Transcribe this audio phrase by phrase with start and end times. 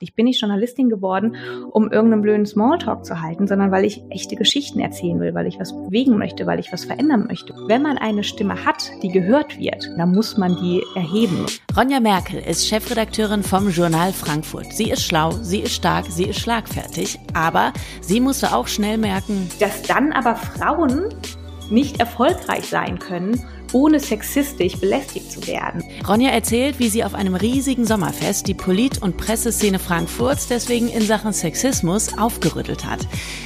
[0.00, 1.34] Ich bin nicht Journalistin geworden,
[1.72, 5.58] um irgendeinen blöden Smalltalk zu halten, sondern weil ich echte Geschichten erzählen will, weil ich
[5.58, 7.52] was bewegen möchte, weil ich was verändern möchte.
[7.66, 11.46] Wenn man eine Stimme hat, die gehört wird, dann muss man die erheben.
[11.76, 14.72] Ronja Merkel ist Chefredakteurin vom Journal Frankfurt.
[14.72, 19.48] Sie ist schlau, sie ist stark, sie ist schlagfertig, aber sie musste auch schnell merken,
[19.58, 21.06] dass dann aber Frauen
[21.70, 23.42] nicht erfolgreich sein können,
[23.72, 25.82] ohne sexistisch belästigt zu werden.
[26.06, 31.02] Ronja erzählt, wie sie auf einem riesigen Sommerfest die Polit- und Presseszene Frankfurts deswegen in
[31.02, 33.00] Sachen Sexismus aufgerüttelt hat.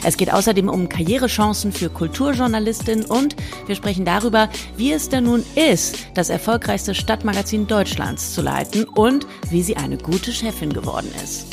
[0.05, 5.45] Es geht außerdem um Karrierechancen für Kulturjournalistinnen und wir sprechen darüber, wie es denn nun
[5.55, 11.47] ist, das erfolgreichste Stadtmagazin Deutschlands zu leiten und wie sie eine gute Chefin geworden ist.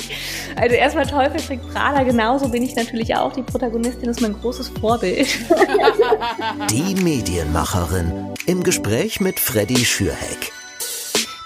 [0.55, 3.33] Also erstmal Teufel trägt Prada, genauso bin ich natürlich auch.
[3.33, 5.27] Die Protagonistin ist mein großes Vorbild.
[6.69, 10.51] Die Medienmacherin im Gespräch mit Freddy Schürheck.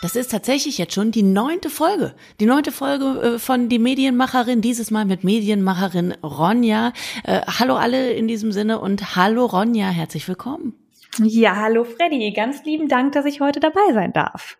[0.01, 2.15] Das ist tatsächlich jetzt schon die neunte Folge.
[2.39, 6.93] Die neunte Folge äh, von Die Medienmacherin, dieses Mal mit Medienmacherin Ronja.
[7.25, 10.75] Äh, hallo alle in diesem Sinne und hallo Ronja, herzlich willkommen.
[11.19, 14.57] Ja, hallo Freddy, ganz lieben Dank, dass ich heute dabei sein darf.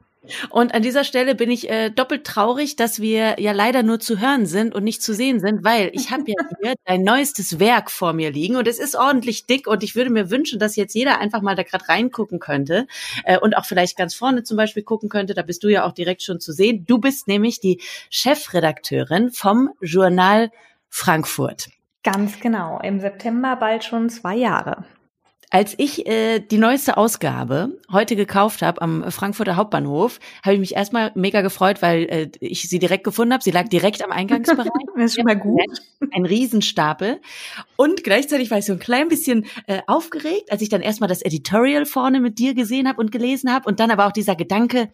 [0.50, 4.20] Und an dieser Stelle bin ich äh, doppelt traurig, dass wir ja leider nur zu
[4.20, 7.92] hören sind und nicht zu sehen sind, weil ich habe ja hier dein neuestes Werk
[7.92, 10.94] vor mir liegen und es ist ordentlich dick und ich würde mir wünschen, dass jetzt
[10.94, 12.88] jeder einfach mal da gerade reingucken könnte
[13.26, 15.34] äh, und auch vielleicht ganz vorne zum Beispiel gucken könnte.
[15.34, 16.86] Da bist du ja auch direkt schon zu sehen.
[16.88, 20.52] Du bist nämlich die Chefredakteurin vom Journal
[20.90, 21.70] Frankfurt.
[22.04, 22.80] Ganz genau.
[22.82, 24.86] Im September bald schon zwei Jahre.
[25.54, 30.74] Als ich äh, die neueste Ausgabe heute gekauft habe am Frankfurter Hauptbahnhof, habe ich mich
[30.74, 33.44] erstmal mega gefreut, weil äh, ich sie direkt gefunden habe.
[33.44, 34.68] Sie lag direkt am Eingangsbereich.
[34.96, 35.62] das ist schon mal gut.
[36.12, 37.22] Ein Riesenstapel.
[37.76, 41.22] Und gleichzeitig war ich so ein klein bisschen äh, aufgeregt, als ich dann erstmal das
[41.22, 43.70] Editorial vorne mit dir gesehen habe und gelesen habe.
[43.70, 44.90] Und dann aber auch dieser Gedanke,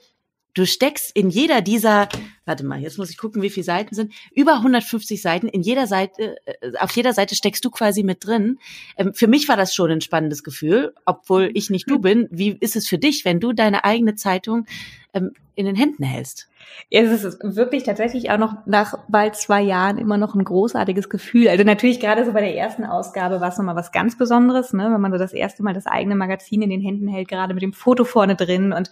[0.53, 2.09] Du steckst in jeder dieser,
[2.45, 5.85] warte mal, jetzt muss ich gucken, wie viele Seiten sind, über 150 Seiten, in jeder
[5.85, 8.57] Seite, äh, auf jeder Seite steckst du quasi mit drin.
[8.97, 12.01] Ähm, für mich war das schon ein spannendes Gefühl, obwohl ich nicht du hm.
[12.01, 12.27] bin.
[12.31, 14.65] Wie ist es für dich, wenn du deine eigene Zeitung
[15.13, 16.49] ähm, in den Händen hältst?
[16.89, 21.09] Ja, es ist wirklich tatsächlich auch noch nach bald zwei Jahren immer noch ein großartiges
[21.09, 21.49] Gefühl.
[21.49, 24.89] Also natürlich gerade so bei der ersten Ausgabe war es nochmal was ganz Besonderes, ne?
[24.91, 27.61] wenn man so das erste Mal das eigene Magazin in den Händen hält, gerade mit
[27.61, 28.89] dem Foto vorne drin und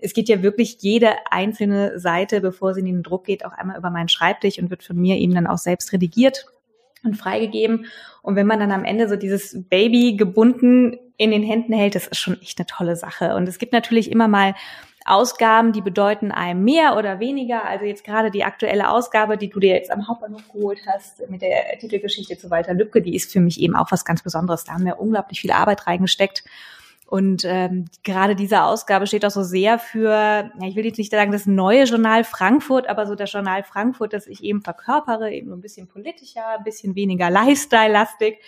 [0.00, 3.78] es geht ja wirklich jede einzelne Seite, bevor sie in den Druck geht, auch einmal
[3.78, 6.46] über meinen Schreibtisch und wird von mir eben dann auch selbst redigiert
[7.04, 7.86] und freigegeben.
[8.22, 12.06] Und wenn man dann am Ende so dieses Baby gebunden in den Händen hält, das
[12.06, 13.34] ist schon echt eine tolle Sache.
[13.34, 14.54] Und es gibt natürlich immer mal
[15.06, 17.64] Ausgaben, die bedeuten einem mehr oder weniger.
[17.64, 21.42] Also jetzt gerade die aktuelle Ausgabe, die du dir jetzt am Hauptbahnhof geholt hast mit
[21.42, 24.64] der Titelgeschichte zu Walter Lübcke, die ist für mich eben auch was ganz Besonderes.
[24.64, 26.44] Da haben wir unglaublich viel Arbeit reingesteckt.
[27.10, 31.10] Und ähm, gerade diese Ausgabe steht auch so sehr für, ja, ich will jetzt nicht
[31.10, 35.52] sagen das neue Journal Frankfurt, aber so das Journal Frankfurt, das ich eben verkörpere, eben
[35.52, 38.38] ein bisschen politischer, ein bisschen weniger Lifestyle-lastig.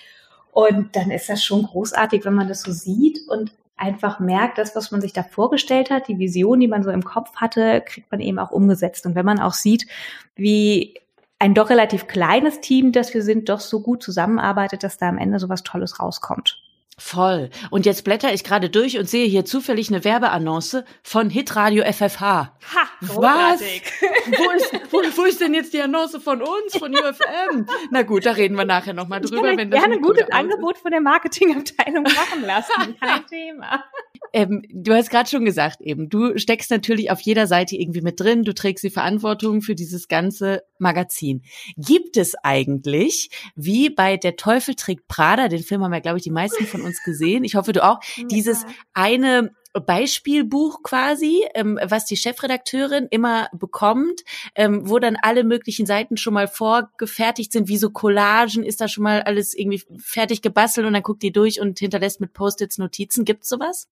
[0.52, 4.76] Und dann ist das schon großartig, wenn man das so sieht und einfach merkt, das,
[4.76, 8.12] was man sich da vorgestellt hat, die Vision, die man so im Kopf hatte, kriegt
[8.12, 9.06] man eben auch umgesetzt.
[9.06, 9.88] Und wenn man auch sieht,
[10.36, 10.94] wie
[11.40, 15.18] ein doch relativ kleines Team, das wir sind, doch so gut zusammenarbeitet, dass da am
[15.18, 16.61] Ende so was Tolles rauskommt.
[17.04, 17.50] Voll.
[17.70, 22.22] Und jetzt blätter ich gerade durch und sehe hier zufällig eine Werbeannonce von Hitradio FFH.
[22.22, 22.52] Ha,
[23.00, 23.60] Was?
[24.26, 27.66] wo, ist, wo, wo ist denn jetzt die Annonce von uns, von UFM?
[27.90, 29.36] Na gut, da reden wir nachher nochmal drüber.
[29.36, 32.96] Ich kann wenn das gerne ein gutes Angebot von der Marketingabteilung machen lassen.
[32.98, 33.84] Kein Thema.
[34.32, 38.19] Ähm, du hast gerade schon gesagt, eben, du steckst natürlich auf jeder Seite irgendwie mit
[38.19, 41.43] drin, du trägst die Verantwortung für dieses ganze Magazin.
[41.76, 46.25] Gibt es eigentlich, wie bei Der Teufel trägt Prada, den Film haben ja, glaube ich,
[46.25, 48.00] die meisten von uns gesehen, ich hoffe du auch,
[48.31, 54.22] dieses eine Beispielbuch quasi, ähm, was die Chefredakteurin immer bekommt,
[54.54, 58.88] ähm, wo dann alle möglichen Seiten schon mal vorgefertigt sind, wie so Collagen, ist da
[58.88, 62.78] schon mal alles irgendwie fertig gebastelt und dann guckt die durch und hinterlässt mit Post-its
[62.78, 63.25] Notizen.
[63.25, 63.88] Gibt's sowas?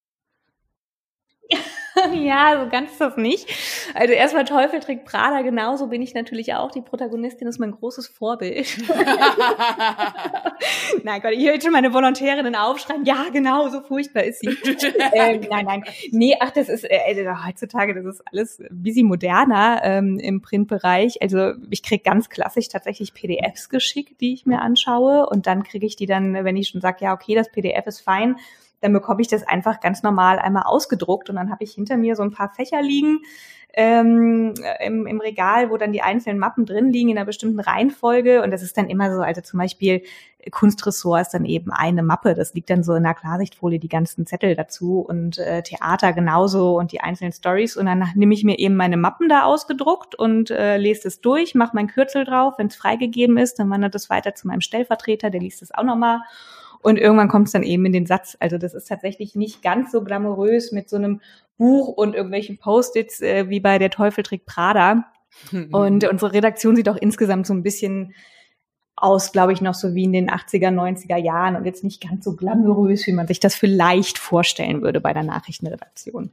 [2.15, 3.49] ja, so ganz ist das nicht.
[3.95, 6.71] Also erstmal Teufel trägt Prada, genauso bin ich natürlich auch.
[6.71, 8.67] Die Protagonistin ist mein großes Vorbild.
[11.05, 14.49] nein Gott, ich höre schon meine Volontärinnen aufschreien, ja, genau, so furchtbar ist sie.
[15.13, 15.85] ähm, nein, nein.
[16.11, 21.23] Nee, ach, das ist, äh, heutzutage, das ist alles ein bisschen moderner ähm, im Printbereich.
[21.23, 25.87] Also ich krieg ganz klassisch tatsächlich PDFs geschickt, die ich mir anschaue und dann kriege
[25.87, 28.37] ich die dann, wenn ich schon sage, ja, okay, das PDF ist fein,
[28.81, 32.17] dann bekomme ich das einfach ganz normal einmal ausgedruckt und dann habe ich hinter mir
[32.17, 33.21] so ein paar Fächer liegen
[33.75, 38.43] ähm, im, im Regal, wo dann die einzelnen Mappen drin liegen in einer bestimmten Reihenfolge.
[38.43, 40.03] Und das ist dann immer so, also zum Beispiel
[40.51, 42.35] Kunstressort ist dann eben eine Mappe.
[42.35, 46.79] Das liegt dann so in der Klarsichtfolie, die ganzen Zettel dazu und äh, Theater genauso
[46.79, 47.77] und die einzelnen Stories.
[47.77, 51.55] Und dann nehme ich mir eben meine Mappen da ausgedruckt und äh, lese es durch,
[51.55, 52.55] mache mein Kürzel drauf.
[52.57, 55.85] Wenn es freigegeben ist, dann wandert es weiter zu meinem Stellvertreter, der liest es auch
[55.85, 56.21] nochmal.
[56.83, 58.37] Und irgendwann kommt es dann eben in den Satz.
[58.41, 61.21] Also das ist tatsächlich nicht ganz so glamourös mit so einem
[61.59, 65.05] Buch und irgendwelchen Post-its äh, wie bei Der Teufel trägt Prada.
[65.73, 68.15] und unsere Redaktion sieht auch insgesamt so ein bisschen
[68.97, 72.25] aus, glaube ich, noch so wie in den 80er, 90er Jahren und jetzt nicht ganz
[72.25, 76.31] so glamourös, wie man sich das vielleicht vorstellen würde bei der Nachrichtenredaktion.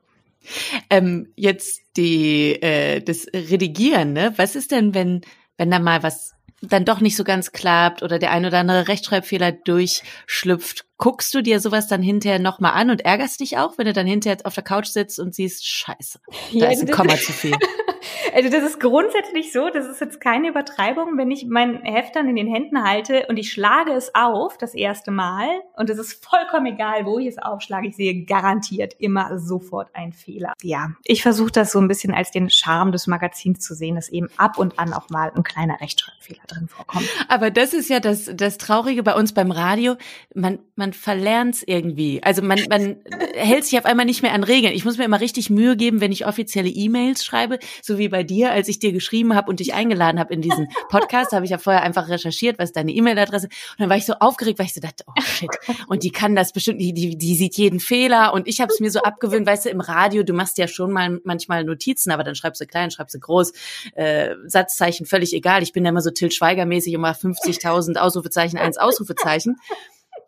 [0.89, 4.33] Ähm, jetzt die äh, das Redigieren, ne?
[4.37, 5.21] Was ist denn, wenn
[5.57, 8.87] wenn da mal was dann doch nicht so ganz klappt oder der ein oder andere
[8.87, 13.85] Rechtschreibfehler durchschlüpft, guckst du dir sowas dann hinterher nochmal an und ärgerst dich auch, wenn
[13.85, 16.19] du dann hinterher auf der Couch sitzt und siehst, scheiße,
[16.53, 17.55] da ja, ist ein Komma zu viel.
[18.37, 22.29] Also das ist grundsätzlich so, das ist jetzt keine Übertreibung, wenn ich mein Heft dann
[22.29, 26.23] in den Händen halte und ich schlage es auf das erste Mal und es ist
[26.23, 30.53] vollkommen egal, wo ich es aufschlage, ich sehe garantiert immer sofort einen Fehler.
[30.61, 34.07] Ja, ich versuche das so ein bisschen als den Charme des Magazins zu sehen, dass
[34.07, 37.09] eben ab und an auch mal ein kleiner Rechtschreibfehler drin vorkommt.
[37.29, 39.95] Aber das ist ja das, das Traurige bei uns beim Radio,
[40.35, 42.21] man, man verlernt es irgendwie.
[42.21, 42.97] Also man, man
[43.33, 44.75] hält sich auf einmal nicht mehr an Regeln.
[44.75, 48.26] Ich muss mir immer richtig Mühe geben, wenn ich offizielle E-Mails schreibe, so wie bei
[48.27, 51.51] dir, als ich dir geschrieben habe und dich eingeladen habe in diesen Podcast, habe ich
[51.51, 53.47] ja vorher einfach recherchiert, was deine E-Mail-Adresse.
[53.47, 55.49] Und dann war ich so aufgeregt, weil ich so dachte, oh shit.
[55.87, 58.33] Und die kann das bestimmt, die, die, die sieht jeden Fehler.
[58.33, 60.91] Und ich habe es mir so abgewöhnt, weißt du, im Radio, du machst ja schon
[60.91, 63.53] mal manchmal Notizen, aber dann schreibst du klein, schreibst du groß,
[63.95, 65.63] äh, Satzzeichen völlig egal.
[65.63, 69.57] Ich bin ja immer so Till Schweiger-mäßig immer 50.000 Ausrufezeichen, eins Ausrufezeichen.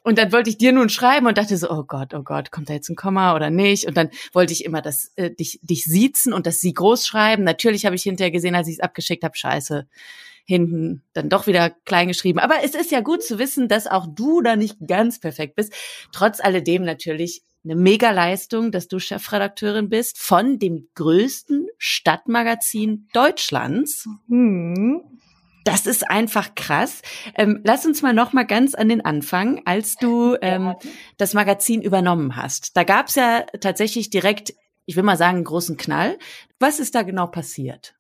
[0.04, 2.69] Und dann wollte ich dir nun schreiben und dachte so, oh Gott, oh Gott, kommt
[2.69, 3.88] da jetzt ein Komma oder nicht?
[3.88, 7.44] Und dann wollte ich immer das, äh, dich, dich siezen und das sie groß schreiben.
[7.44, 9.88] Natürlich habe ich hinterher gesehen, als ich es abgeschickt habe, scheiße,
[10.46, 12.40] hinten dann doch wieder klein geschrieben.
[12.40, 15.74] Aber es ist ja gut zu wissen, dass auch du da nicht ganz perfekt bist.
[16.12, 24.07] Trotz alledem natürlich eine Mega-Leistung, dass du Chefredakteurin bist von dem größten Stadtmagazin Deutschlands.
[24.28, 25.04] Mhm.
[25.64, 27.02] Das ist einfach krass.
[27.36, 30.76] Ähm, lass uns mal noch mal ganz an den Anfang, als du ähm,
[31.18, 32.76] das Magazin übernommen hast.
[32.78, 34.54] Da gab es ja tatsächlich direkt,
[34.86, 36.18] ich will mal sagen, einen großen Knall.
[36.60, 37.94] Was ist da genau passiert?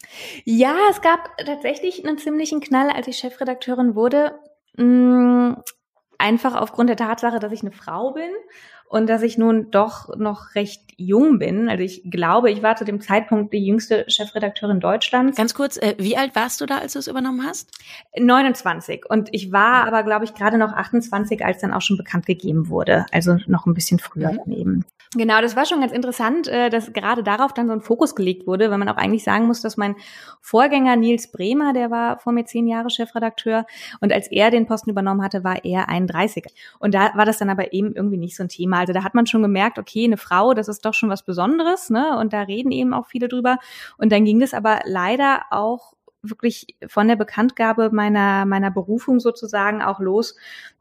[0.45, 4.39] Ja, es gab tatsächlich einen ziemlichen Knall, als ich Chefredakteurin wurde.
[4.77, 5.53] Mm,
[6.17, 8.31] einfach aufgrund der Tatsache, dass ich eine Frau bin
[8.89, 11.69] und dass ich nun doch noch recht jung bin.
[11.69, 15.37] Also ich glaube, ich war zu dem Zeitpunkt die jüngste Chefredakteurin Deutschlands.
[15.37, 17.71] Ganz kurz, äh, wie alt warst du da, als du es übernommen hast?
[18.17, 19.05] 29.
[19.07, 22.67] Und ich war aber, glaube ich, gerade noch 28, als dann auch schon bekannt gegeben
[22.67, 23.05] wurde.
[23.11, 24.39] Also noch ein bisschen früher mhm.
[24.43, 24.85] daneben.
[25.15, 28.45] Genau, das war schon ganz interessant, äh, dass gerade darauf dann so ein Fokus gelegt
[28.45, 29.95] wurde, weil man auch eigentlich sagen muss, dass mein
[30.39, 33.65] Vorgänger Nils Bremer, der war vor mir zehn Jahre Chefredakteur
[34.01, 36.45] und als er den Posten übernommen hatte, war er 31.
[36.77, 38.78] Und da war das dann aber eben irgendwie nicht so ein Thema.
[38.79, 41.89] Also da hat man schon gemerkt, okay, eine Frau, das ist doch schon was Besonderes,
[41.89, 42.17] ne?
[42.17, 43.57] Und da reden eben auch viele drüber.
[43.97, 49.81] Und dann ging das aber leider auch wirklich von der Bekanntgabe meiner, meiner Berufung sozusagen
[49.81, 50.35] auch los,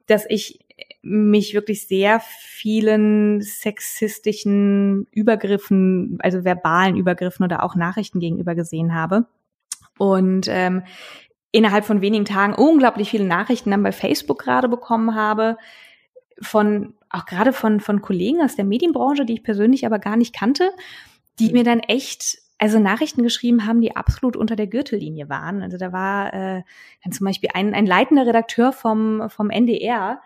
[0.06, 0.60] dass ich
[1.02, 9.26] mich wirklich sehr vielen sexistischen Übergriffen, also verbalen Übergriffen oder auch Nachrichten gegenüber gesehen habe.
[9.96, 10.82] Und ähm,
[11.50, 15.56] innerhalb von wenigen Tagen unglaublich viele Nachrichten dann bei Facebook gerade bekommen habe,
[16.40, 20.34] von auch gerade von, von Kollegen aus der Medienbranche, die ich persönlich aber gar nicht
[20.34, 20.70] kannte,
[21.38, 25.62] die mir dann echt also Nachrichten geschrieben haben, die absolut unter der Gürtellinie waren.
[25.62, 26.62] Also da war äh,
[27.04, 30.20] dann zum Beispiel ein, ein leitender Redakteur vom, vom NDR,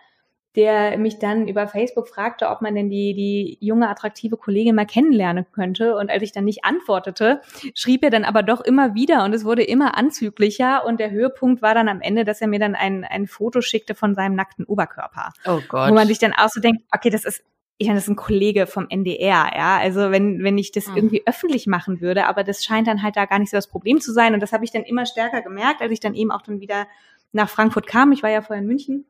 [0.55, 4.85] der mich dann über Facebook fragte, ob man denn die, die junge, attraktive Kollegin mal
[4.85, 5.95] kennenlernen könnte.
[5.95, 7.41] Und als ich dann nicht antwortete,
[7.73, 10.85] schrieb er dann aber doch immer wieder und es wurde immer anzüglicher.
[10.85, 13.95] Und der Höhepunkt war dann am Ende, dass er mir dann ein, ein Foto schickte
[13.95, 15.33] von seinem nackten Oberkörper.
[15.45, 15.89] Oh Gott.
[15.89, 17.43] Wo man sich dann auch so denkt, okay, das ist
[17.79, 19.77] ich meine, das ist ein Kollege vom NDR, ja.
[19.79, 20.95] Also wenn, wenn ich das mhm.
[20.95, 23.99] irgendwie öffentlich machen würde, aber das scheint dann halt da gar nicht so das Problem
[23.99, 24.35] zu sein.
[24.35, 26.87] Und das habe ich dann immer stärker gemerkt, als ich dann eben auch dann wieder
[27.31, 28.11] nach Frankfurt kam.
[28.11, 29.05] Ich war ja vorher in München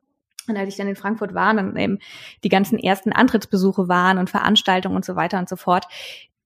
[0.48, 1.98] und als ich dann in Frankfurt war, dann eben
[2.42, 5.86] die ganzen ersten Antrittsbesuche waren und Veranstaltungen und so weiter und so fort,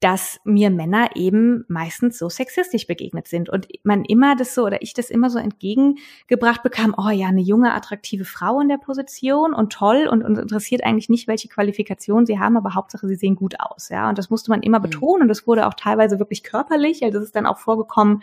[0.01, 4.81] dass mir Männer eben meistens so sexistisch begegnet sind und man immer das so oder
[4.81, 9.55] ich das immer so entgegengebracht bekam, oh ja, eine junge, attraktive Frau in der Position
[9.55, 13.35] und toll und, und interessiert eigentlich nicht, welche Qualifikation sie haben, aber Hauptsache sie sehen
[13.35, 14.09] gut aus, ja.
[14.09, 14.85] Und das musste man immer mhm.
[14.85, 18.23] betonen und das wurde auch teilweise wirklich körperlich, also das ist dann auch vorgekommen,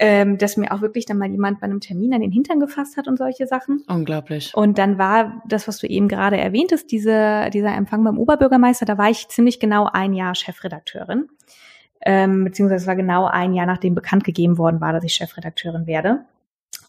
[0.00, 2.96] ähm, dass mir auch wirklich dann mal jemand bei einem Termin an den Hintern gefasst
[2.96, 3.82] hat und solche Sachen.
[3.88, 4.52] Unglaublich.
[4.54, 8.98] Und dann war das, was du eben gerade erwähntest, diese, dieser Empfang beim Oberbürgermeister, da
[8.98, 11.28] war ich ziemlich genau ein Jahr Chefredakteurin.
[12.00, 15.86] Ähm, beziehungsweise es war genau ein Jahr, nachdem bekannt gegeben worden war, dass ich Chefredakteurin
[15.86, 16.24] werde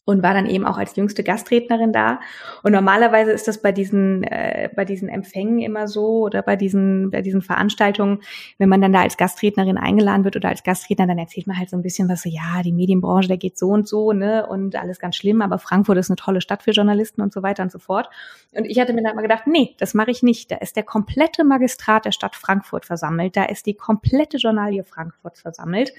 [0.10, 2.20] und war dann eben auch als jüngste Gastrednerin da.
[2.63, 7.12] Und normalerweise ist das bei diesen äh, bei diesen Empfängen immer so oder bei diesen
[7.12, 8.22] bei diesen Veranstaltungen,
[8.58, 11.70] wenn man dann da als Gastrednerin eingeladen wird oder als Gastredner, dann erzählt man halt
[11.70, 14.75] so ein bisschen was so, ja, die Medienbranche, der geht so und so, ne, und
[14.75, 17.72] alles ganz schlimm, aber Frankfurt ist eine tolle Stadt für Journalisten und so weiter und
[17.72, 18.10] so fort.
[18.51, 20.50] Und ich hatte mir dann mal gedacht, nee, das mache ich nicht.
[20.50, 25.38] Da ist der komplette Magistrat der Stadt Frankfurt versammelt, da ist die komplette Journalie Frankfurt
[25.38, 25.94] versammelt.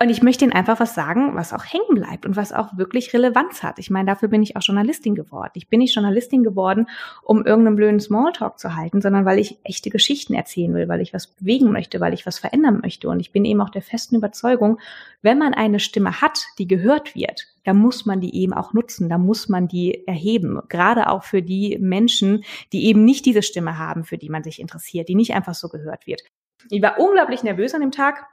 [0.00, 3.14] Und ich möchte Ihnen einfach was sagen, was auch hängen bleibt und was auch wirklich
[3.14, 3.78] Relevanz hat.
[3.78, 5.52] Ich meine, dafür bin ich auch Journalistin geworden.
[5.54, 6.88] Ich bin nicht Journalistin geworden,
[7.22, 11.14] um irgendeinen blöden Smalltalk zu halten, sondern weil ich echte Geschichten erzählen will, weil ich
[11.14, 13.08] was bewegen möchte, weil ich was verändern möchte.
[13.08, 14.80] Und ich bin eben auch der festen Überzeugung,
[15.22, 19.08] wenn man eine Stimme hat, die gehört wird, da muss man die eben auch nutzen,
[19.08, 20.60] da muss man die erheben.
[20.68, 24.60] Gerade auch für die Menschen, die eben nicht diese Stimme haben, für die man sich
[24.60, 26.22] interessiert, die nicht einfach so gehört wird.
[26.70, 28.26] Ich war unglaublich nervös an dem Tag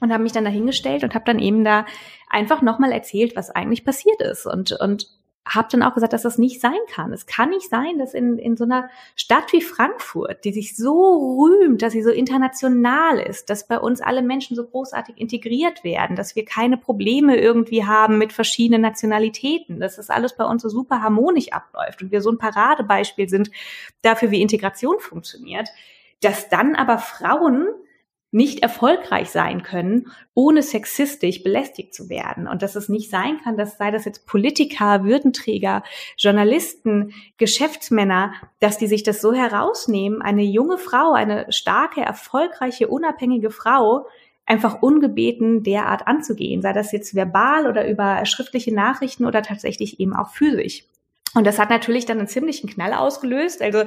[0.00, 1.86] und habe mich dann dahingestellt und habe dann eben da
[2.28, 5.08] einfach nochmal erzählt, was eigentlich passiert ist und und
[5.46, 7.12] habe dann auch gesagt, dass das nicht sein kann.
[7.12, 11.42] Es kann nicht sein, dass in, in so einer Stadt wie Frankfurt, die sich so
[11.42, 16.16] rühmt, dass sie so international ist, dass bei uns alle Menschen so großartig integriert werden,
[16.16, 20.70] dass wir keine Probleme irgendwie haben mit verschiedenen Nationalitäten, dass das alles bei uns so
[20.70, 23.50] super harmonisch abläuft und wir so ein Paradebeispiel sind
[24.00, 25.68] dafür, wie Integration funktioniert,
[26.22, 27.66] dass dann aber Frauen
[28.34, 32.48] nicht erfolgreich sein können, ohne sexistisch belästigt zu werden.
[32.48, 35.84] Und dass es nicht sein kann, dass sei das jetzt Politiker, Würdenträger,
[36.18, 43.52] Journalisten, Geschäftsmänner, dass die sich das so herausnehmen, eine junge Frau, eine starke, erfolgreiche, unabhängige
[43.52, 44.08] Frau,
[44.46, 50.12] einfach ungebeten derart anzugehen, sei das jetzt verbal oder über schriftliche Nachrichten oder tatsächlich eben
[50.12, 50.84] auch physisch.
[51.34, 53.60] Und das hat natürlich dann einen ziemlichen Knall ausgelöst.
[53.60, 53.84] Also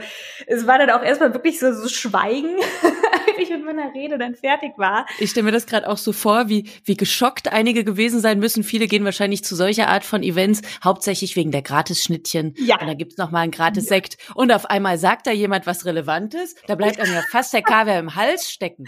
[0.48, 2.58] es war dann auch erstmal wirklich so, so Schweigen,
[3.40, 5.06] ich mit meiner Rede dann fertig war.
[5.20, 8.64] Ich stelle mir das gerade auch so vor, wie, wie geschockt einige gewesen sein müssen.
[8.64, 12.56] Viele gehen wahrscheinlich zu solcher Art von Events, hauptsächlich wegen der Gratis-Schnittchen.
[12.58, 12.80] Ja.
[12.82, 14.18] Und da gibt's noch mal einen Gratis-Sekt.
[14.20, 14.36] Ja.
[14.36, 16.56] Und auf einmal sagt da jemand was Relevantes.
[16.68, 18.86] Da bleibt einem ja fast der Kaviar im Hals stecken.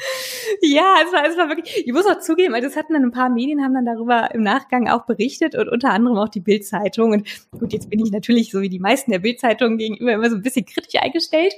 [0.62, 3.12] Ja, es war, es war wirklich, ich muss auch zugeben, also es hatten dann ein
[3.12, 7.12] paar Medien, haben dann darüber im Nachgang auch berichtet und unter anderem auch die Bild-Zeitung.
[7.12, 7.28] Und
[7.58, 10.42] gut, jetzt bin ich natürlich so wie die meisten der Bild-Zeitungen gegenüber immer so ein
[10.42, 11.54] bisschen kritisch eingestellt.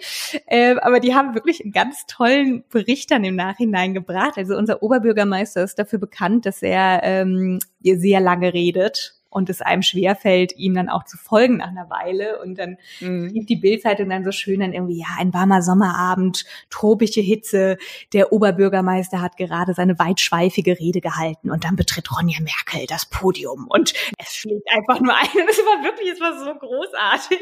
[0.48, 4.38] Äh, aber die haben wirklich einen ganz tollen Bericht dann im Nachhinein gebracht.
[4.38, 9.82] Also unser Oberbürgermeister ist dafür bekannt, dass er ähm, sehr lange redet und es einem
[9.82, 12.40] schwerfällt, ihm dann auch zu folgen nach einer Weile.
[12.42, 13.46] Und dann mhm.
[13.48, 17.78] die Bildzeitung dann so schön dann irgendwie, ja, ein warmer Sommerabend, tropische Hitze,
[18.14, 23.68] der Oberbürgermeister hat gerade seine weitschweifige Rede gehalten und dann betritt Ronja Merkel das Podium
[23.68, 25.22] und es schlägt einfach nur ein.
[25.42, 27.40] Und es war wirklich, es war so großartig.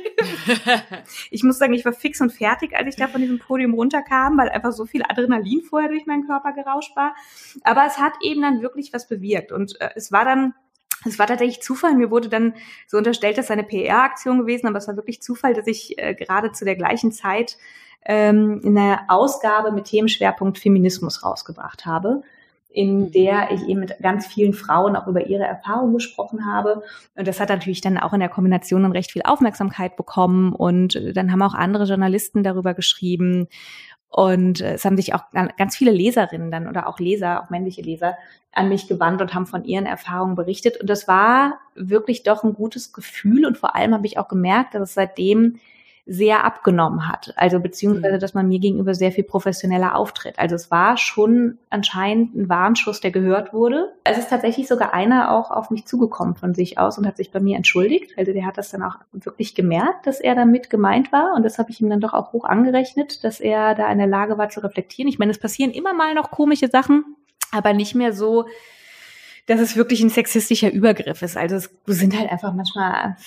[1.31, 4.37] ich muss sagen, ich war fix und fertig, als ich da von diesem Podium runterkam,
[4.37, 7.15] weil einfach so viel Adrenalin vorher durch meinen Körper gerauscht war.
[7.63, 10.53] Aber es hat eben dann wirklich was bewirkt und äh, es war dann
[11.05, 11.95] es war tatsächlich Zufall.
[11.95, 12.53] Mir wurde dann
[12.87, 16.13] so unterstellt, dass es eine PR-Aktion gewesen, aber es war wirklich Zufall, dass ich äh,
[16.13, 17.57] gerade zu der gleichen Zeit
[18.05, 22.21] ähm, eine Ausgabe mit Themenschwerpunkt Feminismus rausgebracht habe,
[22.69, 23.11] in mhm.
[23.11, 26.83] der ich eben mit ganz vielen Frauen auch über ihre Erfahrungen gesprochen habe.
[27.15, 30.53] Und das hat natürlich dann auch in der Kombination dann recht viel Aufmerksamkeit bekommen.
[30.53, 33.47] Und dann haben auch andere Journalisten darüber geschrieben.
[34.09, 35.23] Und äh, es haben sich auch
[35.57, 38.17] ganz viele Leserinnen dann oder auch Leser, auch männliche Leser,
[38.51, 40.77] an mich gewandt und haben von ihren Erfahrungen berichtet.
[40.81, 43.45] Und das war wirklich doch ein gutes Gefühl.
[43.45, 45.59] Und vor allem habe ich auch gemerkt, dass es seitdem
[46.11, 47.33] sehr abgenommen hat.
[47.35, 48.19] Also beziehungsweise, mhm.
[48.19, 50.39] dass man mir gegenüber sehr viel professioneller auftritt.
[50.39, 53.93] Also es war schon anscheinend ein Warnschuss, der gehört wurde.
[54.03, 57.31] Es ist tatsächlich sogar einer auch auf mich zugekommen von sich aus und hat sich
[57.31, 58.17] bei mir entschuldigt.
[58.17, 61.35] Also der hat das dann auch wirklich gemerkt, dass er damit gemeint war.
[61.35, 64.07] Und das habe ich ihm dann doch auch hoch angerechnet, dass er da in der
[64.07, 65.09] Lage war zu reflektieren.
[65.09, 67.05] Ich meine, es passieren immer mal noch komische Sachen,
[67.51, 68.45] aber nicht mehr so,
[69.49, 71.35] dass es wirklich ein sexistischer Übergriff ist.
[71.35, 73.17] Also es sind halt einfach manchmal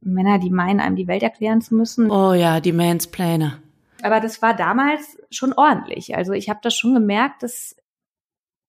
[0.00, 2.10] Männer, die meinen, einem die Welt erklären zu müssen.
[2.10, 3.58] Oh ja, die Mansplainer.
[4.02, 6.16] Aber das war damals schon ordentlich.
[6.16, 7.76] Also ich habe das schon gemerkt, dass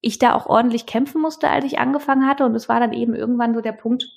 [0.02, 2.44] ich da auch ordentlich kämpfen musste, als ich angefangen hatte.
[2.44, 4.10] Und es war dann eben irgendwann so der Punkt,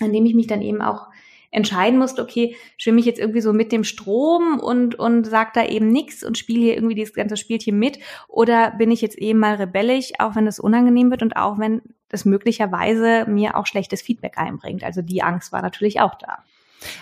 [0.00, 1.06] an dem ich mich dann eben auch
[1.50, 5.64] entscheiden musst, okay, schwimme ich jetzt irgendwie so mit dem Strom und, und sag da
[5.64, 9.38] eben nichts und spiele hier irgendwie dieses ganze Spielchen mit oder bin ich jetzt eben
[9.38, 14.02] mal rebellisch, auch wenn es unangenehm wird und auch wenn das möglicherweise mir auch schlechtes
[14.02, 14.84] Feedback einbringt.
[14.84, 16.44] Also die Angst war natürlich auch da.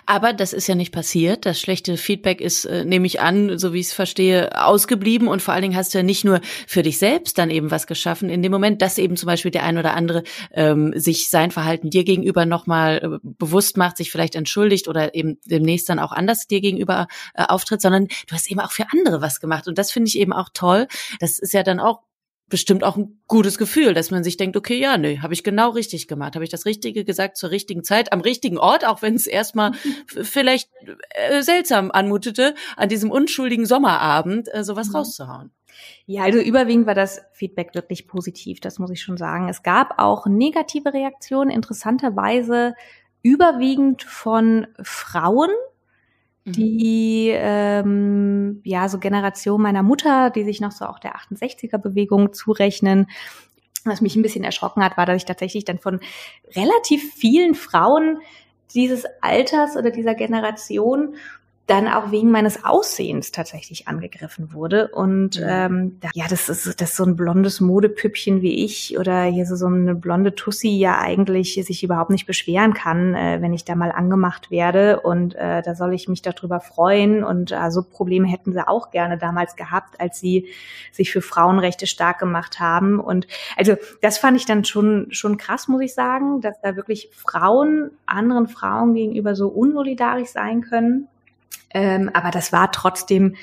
[0.06, 1.46] Aber das ist ja nicht passiert.
[1.46, 5.28] Das schlechte Feedback ist, äh, nehme ich an, so wie ich es verstehe, ausgeblieben.
[5.28, 7.86] Und vor allen Dingen hast du ja nicht nur für dich selbst dann eben was
[7.86, 11.50] geschaffen, in dem Moment, dass eben zum Beispiel der ein oder andere ähm, sich sein
[11.50, 16.12] Verhalten dir gegenüber nochmal äh, bewusst macht, sich vielleicht entschuldigt oder eben demnächst dann auch
[16.12, 19.68] anders dir gegenüber äh, auftritt, sondern du hast eben auch für andere was gemacht.
[19.68, 20.86] Und das finde ich eben auch toll.
[21.20, 22.00] Das ist ja dann auch
[22.48, 25.70] bestimmt auch ein gutes Gefühl, dass man sich denkt, okay, ja, nee, habe ich genau
[25.70, 29.14] richtig gemacht, habe ich das Richtige gesagt zur richtigen Zeit, am richtigen Ort, auch wenn
[29.14, 29.72] es erstmal
[30.06, 30.70] vielleicht
[31.10, 34.96] äh, seltsam anmutete, an diesem unschuldigen Sommerabend äh, sowas mhm.
[34.96, 35.50] rauszuhauen.
[36.06, 39.48] Ja, also überwiegend war das Feedback wirklich positiv, das muss ich schon sagen.
[39.48, 42.74] Es gab auch negative Reaktionen, interessanterweise
[43.22, 45.50] überwiegend von Frauen.
[46.44, 52.32] Die ähm, ja so Generation meiner Mutter, die sich noch so auch der 68er Bewegung
[52.32, 53.06] zurechnen.
[53.84, 56.00] Was mich ein bisschen erschrocken hat, war, dass ich tatsächlich dann von
[56.54, 58.18] relativ vielen Frauen
[58.74, 61.16] dieses Alters oder dieser Generation
[61.66, 64.88] dann auch wegen meines Aussehens tatsächlich angegriffen wurde.
[64.88, 69.22] Und ja, ähm, ja das, ist, das ist so ein blondes Modepüppchen wie ich oder
[69.22, 73.54] hier so, so eine blonde Tussi ja eigentlich sich überhaupt nicht beschweren kann, äh, wenn
[73.54, 75.00] ich da mal angemacht werde.
[75.00, 77.24] Und äh, da soll ich mich darüber freuen.
[77.24, 80.48] Und äh, so Probleme hätten sie auch gerne damals gehabt, als sie
[80.92, 83.00] sich für Frauenrechte stark gemacht haben.
[83.00, 87.08] Und also das fand ich dann schon, schon krass, muss ich sagen, dass da wirklich
[87.12, 91.08] Frauen anderen Frauen gegenüber so unsolidarisch sein können.
[91.70, 93.36] Ähm, aber das war trotzdem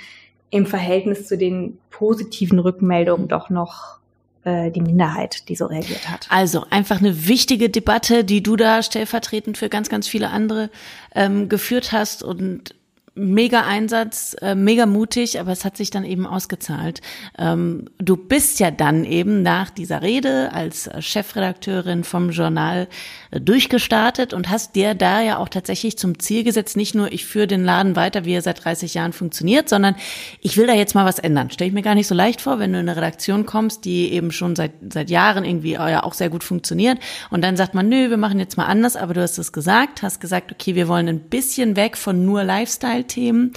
[0.50, 4.00] im Verhältnis zu den positiven Rückmeldungen doch noch
[4.44, 6.28] äh, die Minderheit, die so reagiert hat.
[6.30, 10.70] Also einfach eine wichtige Debatte, die du da stellvertretend für ganz, ganz viele andere
[11.14, 12.76] ähm, geführt hast und
[13.14, 17.02] mega Einsatz, äh, mega mutig, aber es hat sich dann eben ausgezahlt.
[17.38, 22.88] Ähm, du bist ja dann eben nach dieser Rede als Chefredakteurin vom Journal
[23.32, 27.26] äh, durchgestartet und hast dir da ja auch tatsächlich zum Ziel gesetzt, nicht nur ich
[27.26, 29.96] führe den Laden weiter, wie er seit 30 Jahren funktioniert, sondern
[30.40, 31.50] ich will da jetzt mal was ändern.
[31.52, 34.14] Stell ich mir gar nicht so leicht vor, wenn du in eine Redaktion kommst, die
[34.14, 36.98] eben schon seit, seit Jahren irgendwie ja auch sehr gut funktioniert
[37.30, 40.02] und dann sagt man, nö, wir machen jetzt mal anders, aber du hast es gesagt,
[40.02, 43.54] hast gesagt, okay, wir wollen ein bisschen weg von nur Lifestyle Lifestyle-Themen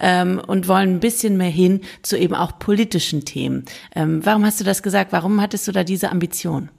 [0.00, 3.64] ähm, und wollen ein bisschen mehr hin zu eben auch politischen Themen.
[3.94, 5.12] Ähm, warum hast du das gesagt?
[5.12, 6.70] Warum hattest du da diese Ambition?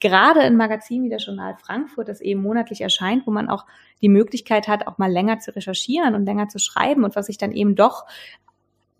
[0.00, 3.66] Gerade ein Magazin wie das Journal Frankfurt, das eben monatlich erscheint, wo man auch
[4.00, 7.36] die Möglichkeit hat, auch mal länger zu recherchieren und länger zu schreiben und was sich
[7.36, 8.06] dann eben doch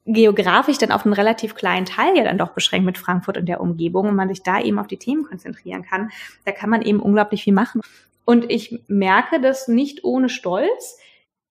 [0.05, 3.61] geografisch dann auf einen relativ kleinen Teil ja dann doch beschränkt mit Frankfurt und der
[3.61, 6.11] Umgebung und man sich da eben auf die Themen konzentrieren kann,
[6.45, 7.81] da kann man eben unglaublich viel machen.
[8.25, 10.99] Und ich merke das nicht ohne Stolz,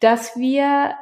[0.05, 0.93] dass wir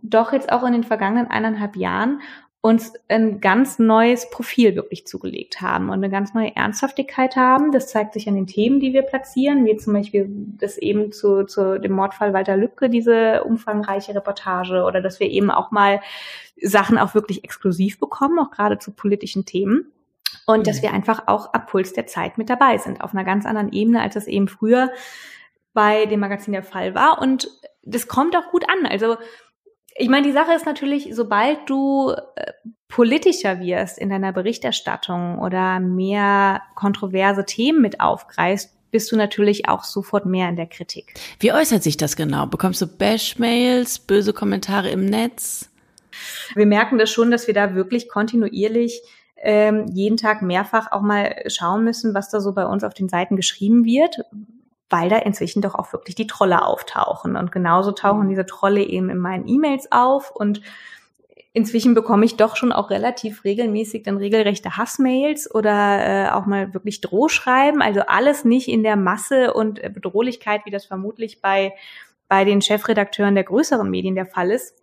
[0.00, 2.22] doch jetzt auch in den vergangenen eineinhalb Jahren
[2.62, 7.72] uns ein ganz neues Profil wirklich zugelegt haben und eine ganz neue Ernsthaftigkeit haben.
[7.72, 11.44] Das zeigt sich an den Themen, die wir platzieren, wie zum Beispiel das eben zu,
[11.44, 16.00] zu dem Mordfall Walter Lübcke, diese umfangreiche Reportage oder dass wir eben auch mal
[16.58, 19.92] Sachen auch wirklich exklusiv bekommen, auch gerade zu politischen Themen.
[20.46, 20.64] Und mhm.
[20.64, 23.72] dass wir einfach auch ab Puls der Zeit mit dabei sind, auf einer ganz anderen
[23.72, 24.90] Ebene, als es eben früher
[25.74, 27.20] bei dem Magazin der Fall war.
[27.20, 27.48] Und
[27.82, 28.86] das kommt auch gut an.
[28.86, 29.16] Also
[29.94, 32.52] ich meine, die Sache ist natürlich, sobald du äh,
[32.88, 39.84] politischer wirst in deiner Berichterstattung oder mehr kontroverse Themen mit aufgreifst, bist du natürlich auch
[39.84, 41.14] sofort mehr in der Kritik.
[41.40, 42.46] Wie äußert sich das genau?
[42.46, 45.70] Bekommst du Bash-Mails, böse Kommentare im Netz?
[46.54, 49.00] Wir merken das schon, dass wir da wirklich kontinuierlich
[49.36, 53.08] ähm, jeden Tag mehrfach auch mal schauen müssen, was da so bei uns auf den
[53.08, 54.18] Seiten geschrieben wird,
[54.92, 57.34] weil da inzwischen doch auch wirklich die Trolle auftauchen.
[57.34, 58.28] Und genauso tauchen mhm.
[58.28, 60.60] diese Trolle eben in meinen E-Mails auf und
[61.54, 66.72] inzwischen bekomme ich doch schon auch relativ regelmäßig dann regelrechte Hassmails oder äh, auch mal
[66.74, 67.82] wirklich Drohschreiben.
[67.82, 71.74] Also alles nicht in der Masse und Bedrohlichkeit, wie das vermutlich bei,
[72.28, 74.74] bei den Chefredakteuren der größeren Medien der Fall ist.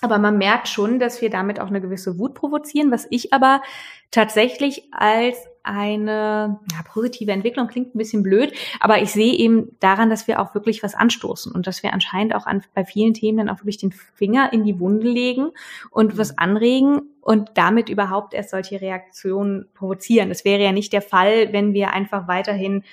[0.00, 3.62] Aber man merkt schon, dass wir damit auch eine gewisse Wut provozieren, was ich aber
[4.10, 10.10] tatsächlich als eine ja, positive Entwicklung klingt ein bisschen blöd, aber ich sehe eben daran,
[10.10, 13.38] dass wir auch wirklich was anstoßen und dass wir anscheinend auch an, bei vielen Themen
[13.38, 15.50] dann auch wirklich den Finger in die Wunde legen
[15.90, 20.28] und was anregen und damit überhaupt erst solche Reaktionen provozieren.
[20.28, 22.84] Das wäre ja nicht der Fall, wenn wir einfach weiterhin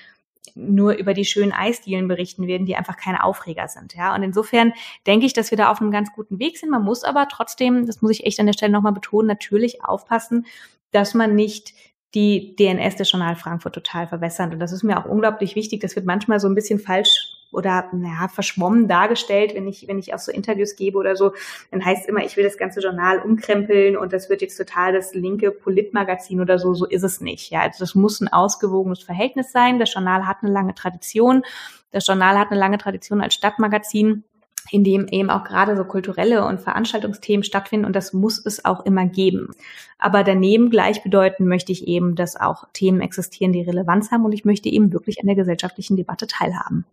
[0.56, 3.96] nur über die schönen Eisdielen berichten werden, die einfach keine Aufreger sind.
[3.96, 4.74] Ja, und insofern
[5.08, 6.70] denke ich, dass wir da auf einem ganz guten Weg sind.
[6.70, 10.46] Man muss aber trotzdem, das muss ich echt an der Stelle nochmal betonen, natürlich aufpassen,
[10.92, 11.74] dass man nicht
[12.13, 14.54] die DNS des Journal Frankfurt total verwässern.
[14.54, 15.82] Und das ist mir auch unglaublich wichtig.
[15.82, 20.13] Das wird manchmal so ein bisschen falsch oder naja, verschwommen dargestellt, wenn ich, wenn ich
[20.13, 21.34] auch so Interviews gebe oder so,
[21.71, 24.93] dann heißt es immer, ich will das ganze Journal umkrempeln und das wird jetzt total
[24.93, 27.52] das linke Politmagazin oder so, so ist es nicht.
[27.52, 29.80] Ja, also das muss ein ausgewogenes Verhältnis sein.
[29.80, 31.43] Das Journal hat eine lange Tradition.
[31.91, 34.23] Das Journal hat eine lange Tradition als Stadtmagazin
[34.71, 38.86] in dem eben auch gerade so kulturelle und Veranstaltungsthemen stattfinden und das muss es auch
[38.86, 39.52] immer geben.
[39.99, 44.45] Aber daneben gleichbedeutend möchte ich eben, dass auch Themen existieren, die Relevanz haben und ich
[44.45, 46.86] möchte eben wirklich an der gesellschaftlichen Debatte teilhaben.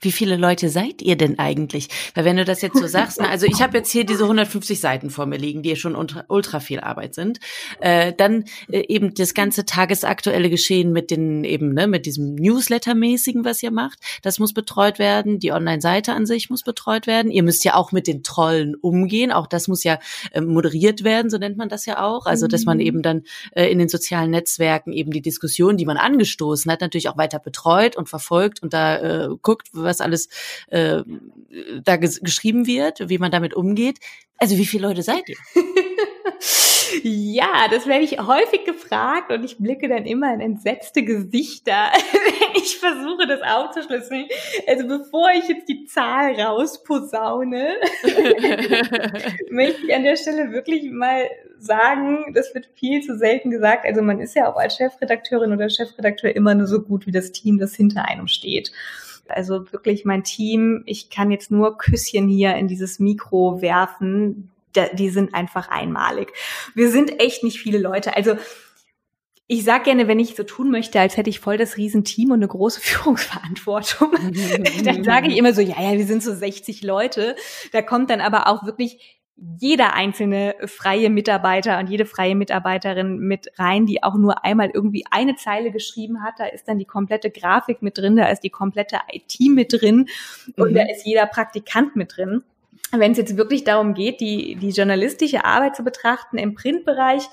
[0.00, 1.88] Wie viele Leute seid ihr denn eigentlich?
[2.14, 4.80] Weil wenn du das jetzt so sagst, na, also ich habe jetzt hier diese 150
[4.80, 7.38] Seiten vor mir liegen, die schon ultra, ultra viel Arbeit sind.
[7.80, 13.44] Äh, dann äh, eben das ganze tagesaktuelle Geschehen mit den eben ne, mit diesem Newsletter-mäßigen,
[13.44, 15.38] was ihr macht, das muss betreut werden.
[15.38, 17.30] Die Online-Seite an sich muss betreut werden.
[17.30, 19.32] Ihr müsst ja auch mit den Trollen umgehen.
[19.32, 19.98] Auch das muss ja
[20.32, 22.26] äh, moderiert werden, so nennt man das ja auch.
[22.26, 25.96] Also dass man eben dann äh, in den sozialen Netzwerken eben die Diskussion, die man
[25.96, 30.28] angestoßen hat, natürlich auch weiter betreut und verfolgt und da äh, guckt, was alles
[30.68, 31.02] äh,
[31.82, 33.98] da ges geschrieben wird, wie man damit umgeht.
[34.36, 35.36] Also wie viele Leute seid ihr?
[37.02, 42.62] Ja, das werde ich häufig gefragt und ich blicke dann immer in entsetzte Gesichter, wenn
[42.62, 44.26] ich versuche, das aufzuschlüsseln.
[44.66, 47.76] Also bevor ich jetzt die Zahl rausposaune,
[49.50, 53.84] möchte ich an der Stelle wirklich mal sagen, das wird viel zu selten gesagt.
[53.84, 57.32] Also man ist ja auch als Chefredakteurin oder Chefredakteur immer nur so gut wie das
[57.32, 58.72] Team, das hinter einem steht.
[59.30, 64.50] Also wirklich mein Team, ich kann jetzt nur Küsschen hier in dieses Mikro werfen.
[64.94, 66.32] Die sind einfach einmalig.
[66.74, 68.16] Wir sind echt nicht viele Leute.
[68.16, 68.36] Also
[69.50, 72.38] ich sag gerne, wenn ich so tun möchte, als hätte ich voll das Riesenteam und
[72.38, 74.12] eine große Führungsverantwortung,
[74.84, 77.34] dann sage ich immer so, ja, ja, wir sind so 60 Leute.
[77.72, 79.17] Da kommt dann aber auch wirklich
[79.58, 85.04] jeder einzelne freie Mitarbeiter und jede freie Mitarbeiterin mit rein, die auch nur einmal irgendwie
[85.10, 86.34] eine Zeile geschrieben hat.
[86.38, 90.08] Da ist dann die komplette Grafik mit drin, da ist die komplette IT mit drin
[90.56, 90.74] und mhm.
[90.74, 92.42] da ist jeder Praktikant mit drin.
[92.90, 97.28] Wenn es jetzt wirklich darum geht, die, die journalistische Arbeit zu betrachten im Printbereich,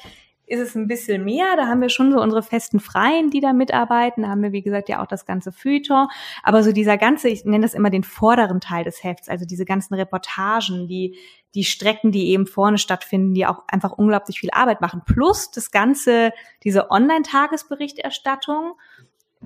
[0.48, 1.56] ist es ein bisschen mehr.
[1.56, 4.24] Da haben wir schon so unsere festen Freien, die da mitarbeiten.
[4.24, 6.08] Da haben wir, wie gesagt, ja auch das ganze Feuilleton.
[6.44, 9.66] Aber so dieser ganze, ich nenne das immer den vorderen Teil des Hefts, also diese
[9.66, 11.18] ganzen Reportagen, die,
[11.56, 15.02] die Strecken, die eben vorne stattfinden, die auch einfach unglaublich viel Arbeit machen.
[15.06, 16.32] Plus das ganze,
[16.64, 18.74] diese Online-Tagesberichterstattung,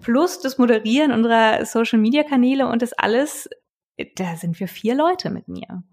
[0.01, 3.49] plus das Moderieren unserer Social-Media-Kanäle und das alles,
[4.15, 5.83] da sind wir vier Leute mit mir.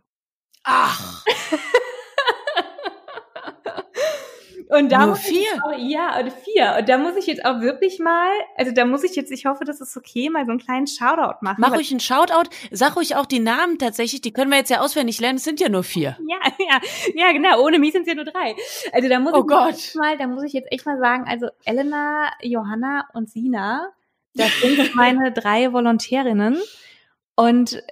[0.65, 1.25] Ach.
[4.69, 5.47] Und da Nur vier?
[5.65, 6.77] Auch, ja, oder vier.
[6.79, 9.65] Und da muss ich jetzt auch wirklich mal, also da muss ich jetzt, ich hoffe,
[9.65, 11.57] das ist okay, mal so einen kleinen Shoutout machen.
[11.59, 14.81] Mach ruhig einen Shoutout, sag ruhig auch die Namen tatsächlich, die können wir jetzt ja
[14.81, 16.17] auswendig lernen, es sind ja nur vier.
[16.29, 16.81] Ja, ja,
[17.15, 18.57] ja, genau, ohne mich sind es ja nur drei.
[18.93, 19.95] Also da muss oh ich Gott.
[19.95, 23.93] mal, da muss ich jetzt echt mal sagen, also Elena, Johanna und Sina,
[24.35, 26.59] das sind meine drei Volontärinnen.
[27.37, 27.83] Und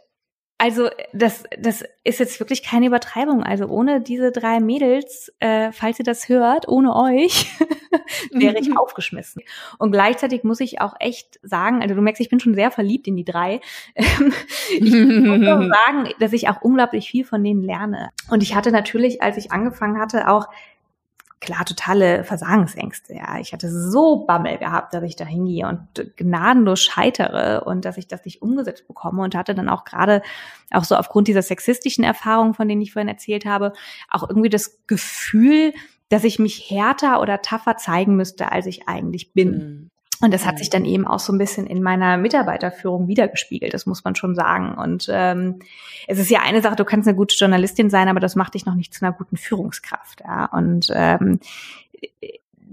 [0.57, 3.43] also das, das ist jetzt wirklich keine Übertreibung.
[3.43, 7.47] Also ohne diese drei Mädels, äh, falls ihr das hört, ohne euch,
[8.31, 9.43] wäre ich aufgeschmissen.
[9.79, 13.09] Und gleichzeitig muss ich auch echt sagen, also du merkst, ich bin schon sehr verliebt
[13.09, 13.61] in die drei.
[13.95, 18.11] ich muss auch sagen, dass ich auch unglaublich viel von denen lerne.
[18.31, 20.47] Und ich hatte natürlich, als ich angefangen hatte, auch
[21.45, 23.15] klar totale Versagensängste.
[23.15, 27.99] Ja, ich hatte so Bammel gehabt, dass ich da hingehe und gnadenlos scheitere und dass
[27.99, 30.23] ich das nicht umgesetzt bekomme und hatte dann auch gerade
[30.71, 33.73] auch so aufgrund dieser sexistischen Erfahrungen, von denen ich vorhin erzählt habe,
[34.11, 35.73] auch irgendwie das Gefühl,
[36.09, 39.51] dass ich mich härter oder tougher zeigen müsste, als ich eigentlich bin.
[39.51, 39.91] Mhm.
[40.25, 43.85] Und das hat sich dann eben auch so ein bisschen in meiner Mitarbeiterführung wiedergespiegelt, das
[43.85, 44.75] muss man schon sagen.
[44.75, 45.59] Und ähm,
[46.09, 48.65] es ist ja eine Sache, du kannst eine gute Journalistin sein, aber das macht dich
[48.65, 50.23] noch nicht zu einer guten Führungskraft.
[50.27, 50.47] Ja?
[50.47, 51.41] Und ähm,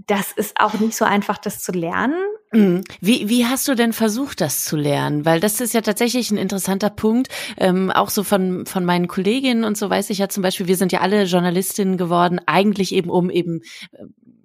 [0.08, 2.16] das ist auch nicht so einfach, das zu lernen.
[2.54, 2.84] Mhm.
[3.02, 5.26] Wie, wie hast du denn versucht, das zu lernen?
[5.26, 7.28] Weil das ist ja tatsächlich ein interessanter Punkt.
[7.58, 10.78] Ähm, auch so von, von meinen Kolleginnen und so weiß ich ja zum Beispiel, wir
[10.78, 13.62] sind ja alle Journalistinnen geworden, eigentlich eben um eben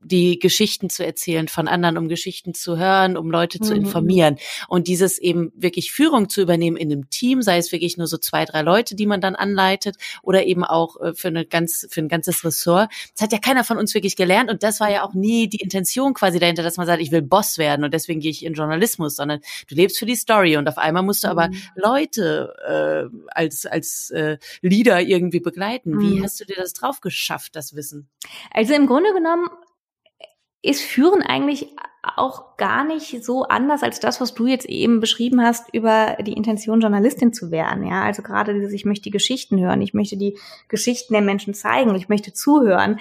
[0.06, 3.80] die Geschichten zu erzählen von anderen, um Geschichten zu hören, um Leute zu mhm.
[3.80, 4.36] informieren.
[4.68, 8.16] Und dieses eben wirklich Führung zu übernehmen in einem Team, sei es wirklich nur so
[8.16, 12.00] zwei, drei Leute, die man dann anleitet oder eben auch äh, für eine ganz, für
[12.00, 12.90] ein ganzes Ressort.
[13.14, 15.60] Das hat ja keiner von uns wirklich gelernt und das war ja auch nie die
[15.60, 18.54] Intention quasi dahinter, dass man sagt, ich will Boss werden und deswegen gehe ich in
[18.54, 21.56] Journalismus, sondern du lebst für die Story und auf einmal musst du aber mhm.
[21.74, 26.00] Leute äh, als, als äh, Leader irgendwie begleiten.
[26.00, 26.24] Wie mhm.
[26.24, 28.08] hast du dir das drauf geschafft, das Wissen?
[28.52, 29.48] Also im Grunde genommen
[30.66, 31.68] ist Führen eigentlich
[32.02, 36.34] auch gar nicht so anders als das, was du jetzt eben beschrieben hast über die
[36.34, 37.84] Intention, Journalistin zu werden.
[37.84, 41.54] Ja, also gerade dieses, ich möchte die Geschichten hören, ich möchte die Geschichten der Menschen
[41.54, 43.00] zeigen, ich möchte zuhören.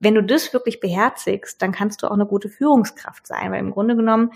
[0.00, 3.72] Wenn du das wirklich beherzigst, dann kannst du auch eine gute Führungskraft sein, weil im
[3.72, 4.30] Grunde genommen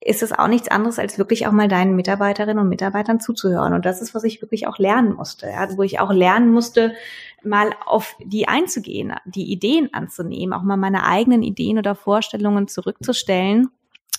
[0.00, 3.72] ist es auch nichts anderes, als wirklich auch mal deinen Mitarbeiterinnen und Mitarbeitern zuzuhören.
[3.72, 5.46] Und das ist, was ich wirklich auch lernen musste.
[5.48, 5.66] Ja?
[5.76, 6.94] Wo ich auch lernen musste,
[7.42, 13.70] mal auf die einzugehen, die Ideen anzunehmen, auch mal meine eigenen Ideen oder Vorstellungen zurückzustellen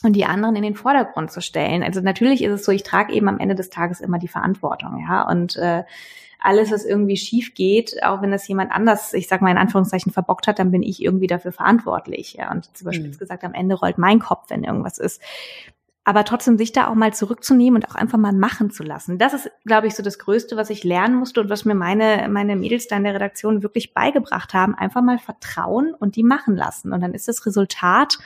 [0.03, 1.83] und die anderen in den Vordergrund zu stellen.
[1.83, 5.05] Also natürlich ist es so, ich trage eben am Ende des Tages immer die Verantwortung,
[5.07, 5.27] ja.
[5.27, 5.83] Und äh,
[6.39, 10.11] alles, was irgendwie schief geht, auch wenn das jemand anders, ich sag mal in Anführungszeichen,
[10.11, 12.33] verbockt hat, dann bin ich irgendwie dafür verantwortlich.
[12.33, 12.51] Ja.
[12.51, 13.17] Und zum Beispiel mhm.
[13.17, 15.21] gesagt, am Ende rollt mein Kopf, wenn irgendwas ist
[16.07, 19.17] aber trotzdem sich da auch mal zurückzunehmen und auch einfach mal machen zu lassen.
[19.17, 22.29] Das ist, glaube ich, so das Größte, was ich lernen musste und was mir meine,
[22.29, 24.75] meine Mädels da in der Redaktion wirklich beigebracht haben.
[24.75, 26.93] Einfach mal vertrauen und die machen lassen.
[26.93, 28.19] Und dann ist das Resultat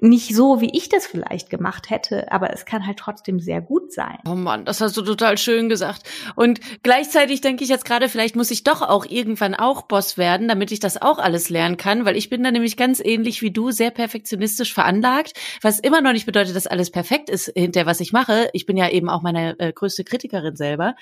[0.00, 3.92] nicht so, wie ich das vielleicht gemacht hätte, aber es kann halt trotzdem sehr gut
[3.92, 4.18] sein.
[4.26, 6.02] Oh Mann, das hast du total schön gesagt.
[6.36, 10.48] Und gleichzeitig denke ich jetzt gerade, vielleicht muss ich doch auch irgendwann auch Boss werden,
[10.48, 13.50] damit ich das auch alles lernen kann, weil ich bin da nämlich ganz ähnlich wie
[13.50, 18.00] du, sehr perfektionistisch veranlagt, was immer noch nicht bedeutet, dass alles perfekt ist hinter was
[18.00, 18.50] ich mache.
[18.52, 20.94] Ich bin ja eben auch meine äh, größte Kritikerin selber.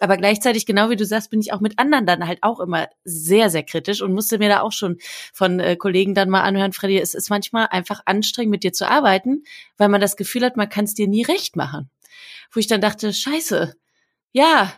[0.00, 2.88] Aber gleichzeitig, genau wie du sagst, bin ich auch mit anderen dann halt auch immer
[3.04, 4.96] sehr, sehr kritisch und musste mir da auch schon
[5.32, 8.88] von äh, Kollegen dann mal anhören, Freddy, es ist manchmal einfach anstrengend, mit dir zu
[8.88, 9.44] arbeiten,
[9.76, 11.90] weil man das Gefühl hat, man kann es dir nie recht machen.
[12.50, 13.76] Wo ich dann dachte, scheiße,
[14.32, 14.72] ja,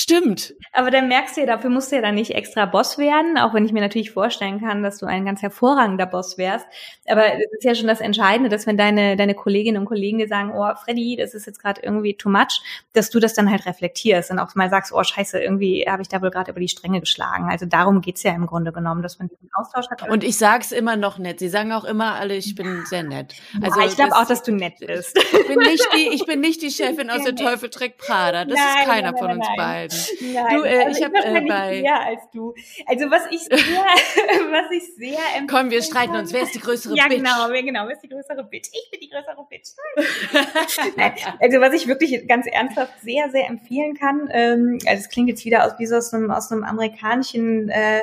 [0.00, 0.54] Stimmt.
[0.72, 3.52] Aber dann merkst du ja, dafür musst du ja dann nicht extra Boss werden, auch
[3.52, 6.66] wenn ich mir natürlich vorstellen kann, dass du ein ganz hervorragender Boss wärst.
[7.08, 10.28] Aber es ist ja schon das Entscheidende, dass wenn deine, deine Kolleginnen und Kollegen dir
[10.28, 13.66] sagen, oh, Freddy, das ist jetzt gerade irgendwie too much, dass du das dann halt
[13.66, 16.68] reflektierst und auch mal sagst, oh, scheiße, irgendwie habe ich da wohl gerade über die
[16.68, 17.48] Stränge geschlagen.
[17.50, 20.08] Also darum geht's ja im Grunde genommen, dass man diesen Austausch hat.
[20.08, 21.40] Und ich sag's immer noch nett.
[21.40, 23.34] Sie sagen auch immer alle, ich bin sehr nett.
[23.60, 25.18] Also ja, ich glaube auch, dass du nett bist.
[25.18, 28.44] Ich bin nicht die, ich bin nicht die Chefin aus der Teufel trägt Prada.
[28.44, 30.34] Das nein, ist keiner nein, nein, von uns beiden beiden.
[30.34, 32.54] Nein, du, äh, also ich habe äh, bei mehr als du.
[32.86, 33.58] Also was ich sehr,
[34.50, 36.32] was ich sehr Komm, wir streiten uns.
[36.32, 37.22] Wer ist die größere ja, Bitch?
[37.22, 37.86] Ja, genau, genau.
[37.86, 38.68] Wer ist die größere Bitch?
[38.72, 39.74] Ich bin die größere Bitch.
[41.40, 44.28] also was ich wirklich ganz ernsthaft sehr, sehr empfehlen kann.
[44.32, 48.02] Ähm, also es klingt jetzt wieder aus wie so aus einem, aus einem amerikanischen äh,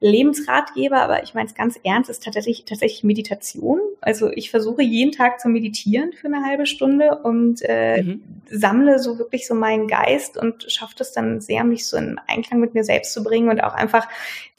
[0.00, 3.80] Lebensratgeber, aber ich meine es ganz ernst, ist tatsächlich, tatsächlich Meditation.
[4.00, 8.22] Also ich versuche jeden Tag zu meditieren für eine halbe Stunde und äh, mhm.
[8.48, 12.60] sammle so wirklich so meinen Geist und schaffe es dann sehr, mich so in Einklang
[12.60, 14.08] mit mir selbst zu bringen und auch einfach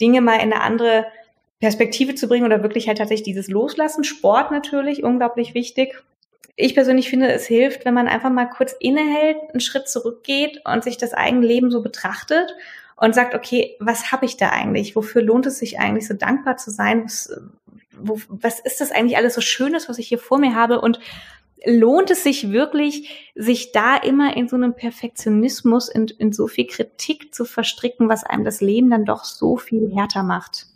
[0.02, 1.06] Dinge mal in eine andere
[1.62, 4.04] Perspektive zu bringen oder wirklich halt tatsächlich dieses Loslassen.
[4.04, 6.04] Sport natürlich, unglaublich wichtig.
[6.58, 10.84] Ich persönlich finde, es hilft, wenn man einfach mal kurz innehält, einen Schritt zurückgeht und
[10.84, 12.54] sich das eigene Leben so betrachtet
[13.00, 14.96] und sagt, okay, was habe ich da eigentlich?
[14.96, 17.06] Wofür lohnt es sich eigentlich, so dankbar zu sein?
[17.06, 17.32] Was,
[17.98, 20.82] wo, was ist das eigentlich alles so Schönes, was ich hier vor mir habe?
[20.82, 21.00] Und
[21.66, 26.68] lohnt es sich wirklich, sich da immer in so einem Perfektionismus, in, in so viel
[26.68, 30.68] Kritik zu verstricken, was einem das Leben dann doch so viel härter macht?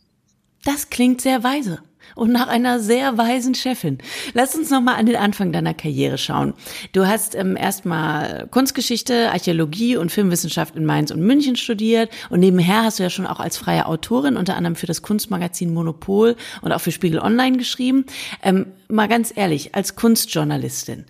[0.65, 1.83] Das klingt sehr weise
[2.15, 3.97] und nach einer sehr weisen Chefin.
[4.33, 6.53] Lass uns noch mal an den Anfang deiner Karriere schauen.
[6.91, 12.83] Du hast ähm, erstmal Kunstgeschichte, Archäologie und Filmwissenschaft in Mainz und München studiert und nebenher
[12.83, 16.71] hast du ja schon auch als freie Autorin unter anderem für das Kunstmagazin Monopol und
[16.71, 18.05] auch für Spiegel Online geschrieben.
[18.41, 21.05] Ähm, mal ganz ehrlich, als Kunstjournalistin,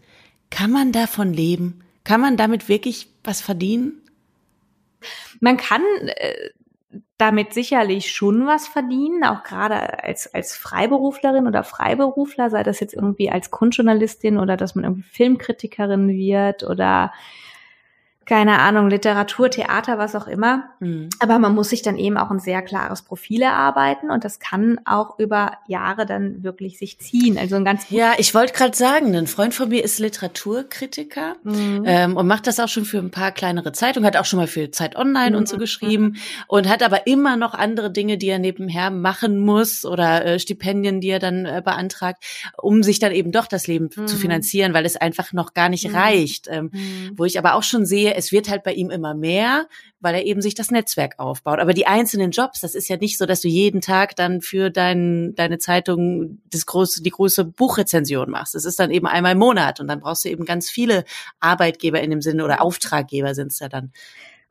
[0.50, 1.82] kann man davon leben?
[2.04, 4.02] Kann man damit wirklich was verdienen?
[5.40, 6.50] Man kann äh,
[7.24, 12.94] damit sicherlich schon was verdienen, auch gerade als, als Freiberuflerin oder Freiberufler, sei das jetzt
[12.94, 17.14] irgendwie als Kunstjournalistin oder dass man irgendwie Filmkritikerin wird oder
[18.26, 20.70] keine Ahnung, Literatur, Theater, was auch immer.
[20.80, 21.10] Mhm.
[21.20, 24.80] Aber man muss sich dann eben auch ein sehr klares Profil erarbeiten und das kann
[24.86, 27.38] auch über Jahre dann wirklich sich ziehen.
[27.38, 31.84] Also ein ganz ja, ich wollte gerade sagen, ein Freund von mir ist Literaturkritiker mhm.
[31.86, 34.48] ähm, und macht das auch schon für ein paar kleinere Zeitungen, hat auch schon mal
[34.48, 35.38] für Zeit Online mhm.
[35.38, 35.60] und so mhm.
[35.60, 36.16] geschrieben
[36.48, 41.02] und hat aber immer noch andere Dinge, die er nebenher machen muss oder äh, Stipendien,
[41.02, 42.24] die er dann äh, beantragt,
[42.58, 44.08] um sich dann eben doch das Leben zu mhm.
[44.08, 45.96] finanzieren, weil es einfach noch gar nicht mhm.
[45.96, 46.48] reicht.
[46.50, 46.72] Ähm,
[47.16, 49.68] Wo ich aber auch schon sehe, es wird halt bei ihm immer mehr,
[50.00, 51.60] weil er eben sich das Netzwerk aufbaut.
[51.60, 54.70] Aber die einzelnen Jobs, das ist ja nicht so, dass du jeden Tag dann für
[54.70, 58.56] dein, deine Zeitung das große, die große Buchrezension machst.
[58.56, 61.06] Das ist dann eben einmal im Monat und dann brauchst du eben ganz viele
[61.40, 63.92] Arbeitgeber in dem Sinne oder Auftraggeber sind es ja dann.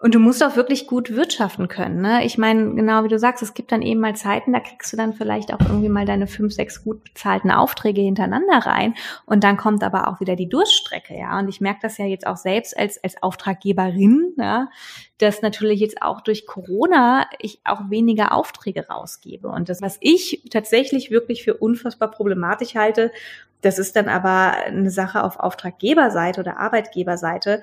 [0.03, 2.03] Und du musst auch wirklich gut wirtschaften können.
[2.03, 2.25] Ne?
[2.25, 4.97] Ich meine, genau wie du sagst, es gibt dann eben mal Zeiten, da kriegst du
[4.97, 8.95] dann vielleicht auch irgendwie mal deine fünf, sechs gut bezahlten Aufträge hintereinander rein.
[9.27, 11.39] Und dann kommt aber auch wieder die Durststrecke, ja.
[11.39, 14.71] Und ich merke das ja jetzt auch selbst als, als Auftraggeberin, ja,
[15.19, 19.47] dass natürlich jetzt auch durch Corona ich auch weniger Aufträge rausgebe.
[19.47, 23.13] Und das, was ich tatsächlich wirklich für unfassbar problematisch halte,
[23.61, 27.63] das ist dann aber eine Sache auf Auftraggeberseite oder Arbeitgeberseite,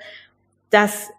[0.70, 1.10] dass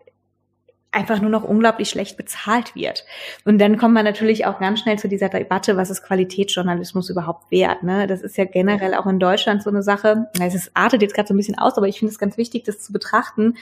[0.92, 3.06] einfach nur noch unglaublich schlecht bezahlt wird.
[3.46, 7.50] Und dann kommt man natürlich auch ganz schnell zu dieser Debatte, was ist Qualitätsjournalismus überhaupt
[7.50, 7.84] wert?
[7.84, 8.08] Ne?
[8.08, 10.30] Das ist ja generell auch in Deutschland so eine Sache.
[10.40, 12.82] Es artet jetzt gerade so ein bisschen aus, aber ich finde es ganz wichtig, das
[12.82, 13.56] zu betrachten.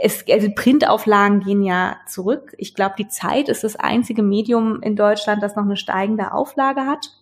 [0.00, 2.54] Es, also Printauflagen gehen ja zurück.
[2.58, 6.86] Ich glaube, die Zeit ist das einzige Medium in Deutschland, das noch eine steigende Auflage
[6.86, 7.12] hat.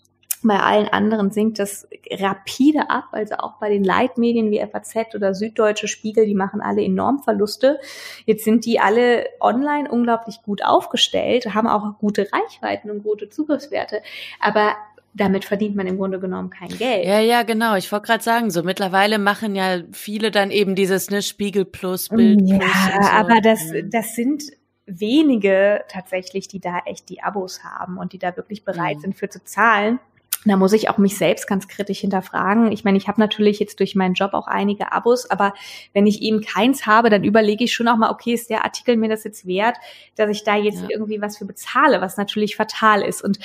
[0.42, 5.34] Bei allen anderen sinkt das rapide ab, also auch bei den Leitmedien wie FAZ oder
[5.34, 7.78] Süddeutsche Spiegel, die machen alle enorm Verluste.
[8.24, 14.02] Jetzt sind die alle online unglaublich gut aufgestellt, haben auch gute Reichweiten und gute Zugriffswerte,
[14.40, 14.76] aber
[15.12, 17.04] damit verdient man im Grunde genommen kein Geld.
[17.04, 17.74] Ja, ja, genau.
[17.74, 22.08] Ich wollte gerade sagen, so mittlerweile machen ja viele dann eben dieses ne Spiegel Plus,
[22.08, 22.70] Bild ja, Plus.
[22.70, 23.08] Ja, so.
[23.10, 24.44] aber das, das sind
[24.86, 29.00] wenige tatsächlich, die da echt die Abos haben und die da wirklich bereit mhm.
[29.00, 29.98] sind für zu zahlen.
[30.46, 32.72] Da muss ich auch mich selbst ganz kritisch hinterfragen.
[32.72, 35.52] Ich meine, ich habe natürlich jetzt durch meinen Job auch einige Abos, aber
[35.92, 38.96] wenn ich eben keins habe, dann überlege ich schon auch mal, okay, ist der Artikel
[38.96, 39.76] mir das jetzt wert,
[40.16, 40.88] dass ich da jetzt ja.
[40.90, 43.22] irgendwie was für bezahle, was natürlich fatal ist.
[43.22, 43.38] Und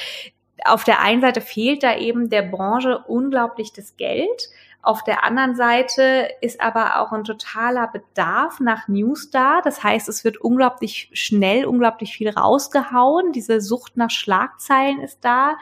[0.63, 4.49] auf der einen Seite fehlt da eben der Branche unglaublich das Geld.
[4.85, 9.61] Auf der anderen Seite ist aber auch ein totaler Bedarf nach News da.
[9.63, 13.31] Das heißt, es wird unglaublich schnell, unglaublich viel rausgehauen.
[13.31, 15.57] Diese Sucht nach Schlagzeilen ist da.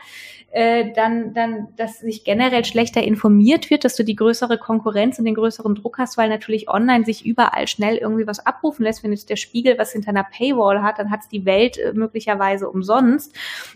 [0.52, 5.24] Äh, dann, dann, dass sich generell schlechter informiert wird, dass du die größere Konkurrenz und
[5.24, 9.06] den größeren Druck hast, weil natürlich online sich überall schnell irgendwie was abrufen lässt.
[9.06, 11.94] Wenn jetzt der Spiegel was hinter einer Paywall hat, dann hat es die Welt äh,
[11.94, 13.34] möglicherweise umsonst.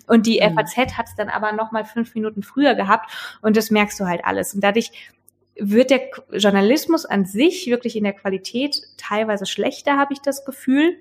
[0.07, 0.55] Und die mhm.
[0.55, 3.09] FAZ hat es dann aber noch mal fünf Minuten früher gehabt.
[3.41, 4.53] Und das merkst du halt alles.
[4.53, 4.91] Und dadurch
[5.59, 10.97] wird der Journalismus an sich wirklich in der Qualität teilweise schlechter, habe ich das Gefühl.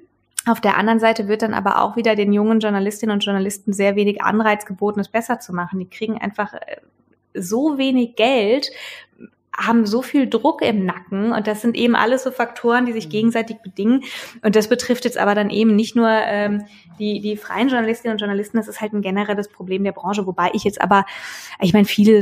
[0.46, 3.96] Auf der anderen Seite wird dann aber auch wieder den jungen Journalistinnen und Journalisten sehr
[3.96, 5.80] wenig Anreiz geboten, es besser zu machen.
[5.80, 6.76] Die kriegen einfach äh,
[7.34, 8.70] so wenig Geld,
[9.56, 13.06] haben so viel Druck im Nacken und das sind eben alles so Faktoren, die sich
[13.06, 13.10] mhm.
[13.10, 14.04] gegenseitig bedingen.
[14.42, 16.64] Und das betrifft jetzt aber dann eben nicht nur ähm,
[16.98, 20.50] die, die freien Journalistinnen und Journalisten, das ist halt ein generelles Problem der Branche, wobei
[20.52, 21.06] ich jetzt aber,
[21.60, 22.20] ich meine, viele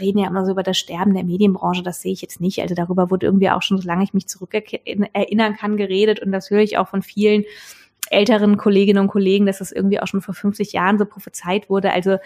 [0.00, 2.60] reden ja immer so über das Sterben der Medienbranche, das sehe ich jetzt nicht.
[2.60, 6.50] Also darüber wurde irgendwie auch schon, solange ich mich zurück erinnern kann, geredet und das
[6.50, 7.44] höre ich auch von vielen
[8.10, 11.92] älteren Kolleginnen und Kollegen, dass das irgendwie auch schon vor 50 Jahren so prophezeit wurde.
[11.92, 12.18] Also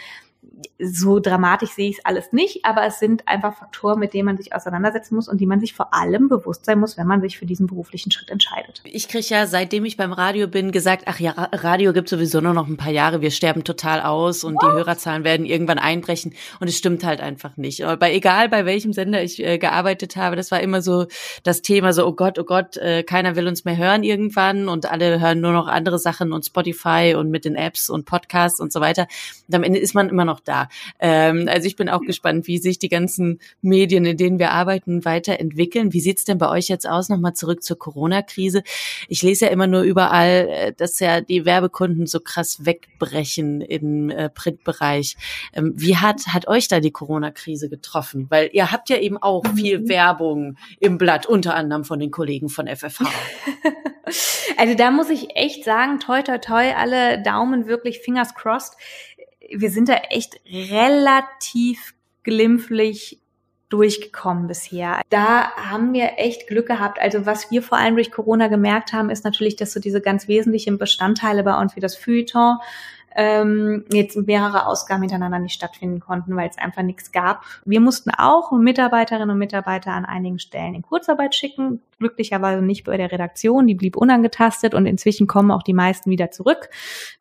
[0.79, 4.37] so dramatisch sehe ich es alles nicht, aber es sind einfach Faktoren, mit denen man
[4.37, 7.39] sich auseinandersetzen muss und die man sich vor allem bewusst sein muss, wenn man sich
[7.39, 8.83] für diesen beruflichen Schritt entscheidet.
[8.85, 12.55] Ich kriege ja, seitdem ich beim Radio bin, gesagt, ach ja, Radio gibt sowieso nur
[12.55, 14.63] noch ein paar Jahre, wir sterben total aus und What?
[14.63, 17.85] die Hörerzahlen werden irgendwann einbrechen und es stimmt halt einfach nicht.
[17.85, 21.07] Aber egal, bei welchem Sender ich äh, gearbeitet habe, das war immer so
[21.45, 24.91] das Thema, so, oh Gott, oh Gott, äh, keiner will uns mehr hören irgendwann und
[24.91, 28.73] alle hören nur noch andere Sachen und Spotify und mit den Apps und Podcasts und
[28.73, 29.07] so weiter.
[29.47, 30.69] Und am Ende ist man immer noch da.
[30.99, 35.05] Ähm, also ich bin auch gespannt, wie sich die ganzen Medien, in denen wir arbeiten,
[35.05, 35.93] weiterentwickeln.
[35.93, 37.09] Wie sieht's denn bei euch jetzt aus?
[37.09, 38.63] Nochmal zurück zur Corona-Krise.
[39.09, 44.11] Ich lese ja immer nur überall, äh, dass ja die Werbekunden so krass wegbrechen im
[44.11, 45.17] äh, Printbereich.
[45.55, 48.27] Ähm, wie hat, hat euch da die Corona-Krise getroffen?
[48.29, 49.89] Weil ihr habt ja eben auch viel mhm.
[49.89, 53.05] Werbung im Blatt, unter anderem von den Kollegen von FFH.
[54.57, 58.77] Also da muss ich echt sagen, toi, toi, toi, alle Daumen wirklich, fingers crossed
[59.55, 63.21] wir sind da echt relativ glimpflich
[63.69, 65.01] durchgekommen bisher.
[65.09, 67.01] Da haben wir echt Glück gehabt.
[67.01, 70.29] Also was wir vor allem durch Corona gemerkt haben, ist natürlich, dass so diese ganz
[70.29, 72.59] wesentlichen Bestandteile bei uns wie das Feuilleton,
[73.17, 77.45] ähm, jetzt mehrere Ausgaben hintereinander nicht stattfinden konnten, weil es einfach nichts gab.
[77.65, 82.97] Wir mussten auch Mitarbeiterinnen und Mitarbeiter an einigen Stellen in Kurzarbeit schicken, glücklicherweise nicht bei
[82.97, 86.69] der Redaktion, die blieb unangetastet und inzwischen kommen auch die meisten wieder zurück.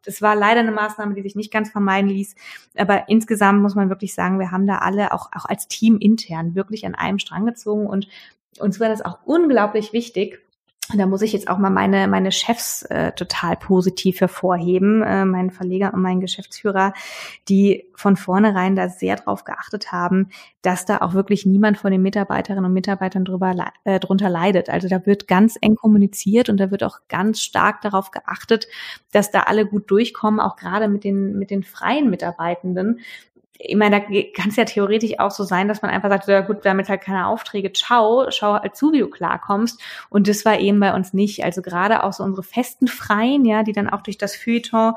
[0.06, 2.36] Das war leider eine Maßnahme, die sich nicht ganz vermeiden ließ,
[2.78, 6.56] aber insgesamt muss man wirklich sagen, wir haben da alle auch, auch als Team intern
[6.56, 8.08] wirklich an einem Strang gezogen und
[8.60, 10.42] uns war das auch unglaublich wichtig,
[10.98, 15.52] da muss ich jetzt auch mal meine, meine Chefs äh, total positiv hervorheben, äh, meinen
[15.52, 16.94] Verleger und meinen Geschäftsführer,
[17.50, 20.30] die von vornherein da sehr drauf geachtet haben,
[20.62, 24.70] dass da auch wirklich niemand von den Mitarbeiterinnen und Mitarbeitern drüber, äh, drunter leidet.
[24.70, 28.68] Also da wird ganz eng kommuniziert und da wird auch ganz stark darauf geachtet,
[29.12, 33.00] dass da alle gut durchkommen, auch gerade mit den, mit den freien Mitarbeitenden,
[33.64, 36.42] ich meine, da kann es ja theoretisch auch so sein, dass man einfach sagt, ja
[36.42, 39.82] gut, damit halt keine Aufträge, ciao, schau halt zu, wie du klarkommst.
[40.10, 41.44] Und das war eben bei uns nicht.
[41.44, 44.94] Also gerade auch so unsere festen Freien, ja, die dann auch durch das Feuilleton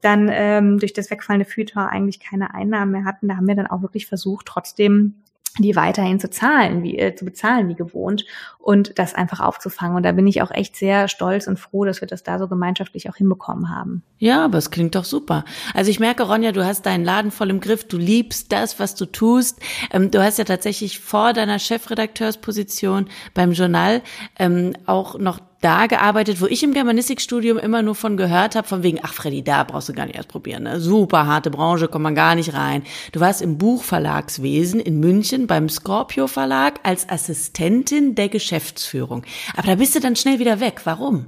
[0.00, 3.66] dann ähm, durch das wegfallende Feuilleton eigentlich keine Einnahmen mehr hatten, da haben wir dann
[3.66, 5.14] auch wirklich versucht, trotzdem
[5.58, 8.24] die weiterhin zu zahlen, wie äh, zu bezahlen wie gewohnt
[8.58, 9.96] und das einfach aufzufangen.
[9.96, 12.48] Und da bin ich auch echt sehr stolz und froh, dass wir das da so
[12.48, 14.02] gemeinschaftlich auch hinbekommen haben.
[14.18, 15.44] Ja, aber es klingt doch super.
[15.72, 18.94] Also ich merke, Ronja, du hast deinen Laden voll im Griff, du liebst das, was
[18.94, 19.60] du tust.
[19.92, 24.02] Ähm, du hast ja tatsächlich vor deiner Chefredakteursposition beim Journal
[24.38, 28.82] ähm, auch noch da gearbeitet, wo ich im Germanistikstudium immer nur von gehört habe, von
[28.82, 30.64] wegen, ach Freddy, da brauchst du gar nicht erst probieren.
[30.64, 30.80] Ne?
[30.80, 32.82] Super harte Branche, kommt man gar nicht rein.
[33.12, 39.24] Du warst im Buchverlagswesen in München beim Scorpio Verlag als Assistentin der Geschäftsführung.
[39.56, 40.82] Aber da bist du dann schnell wieder weg.
[40.84, 41.26] Warum?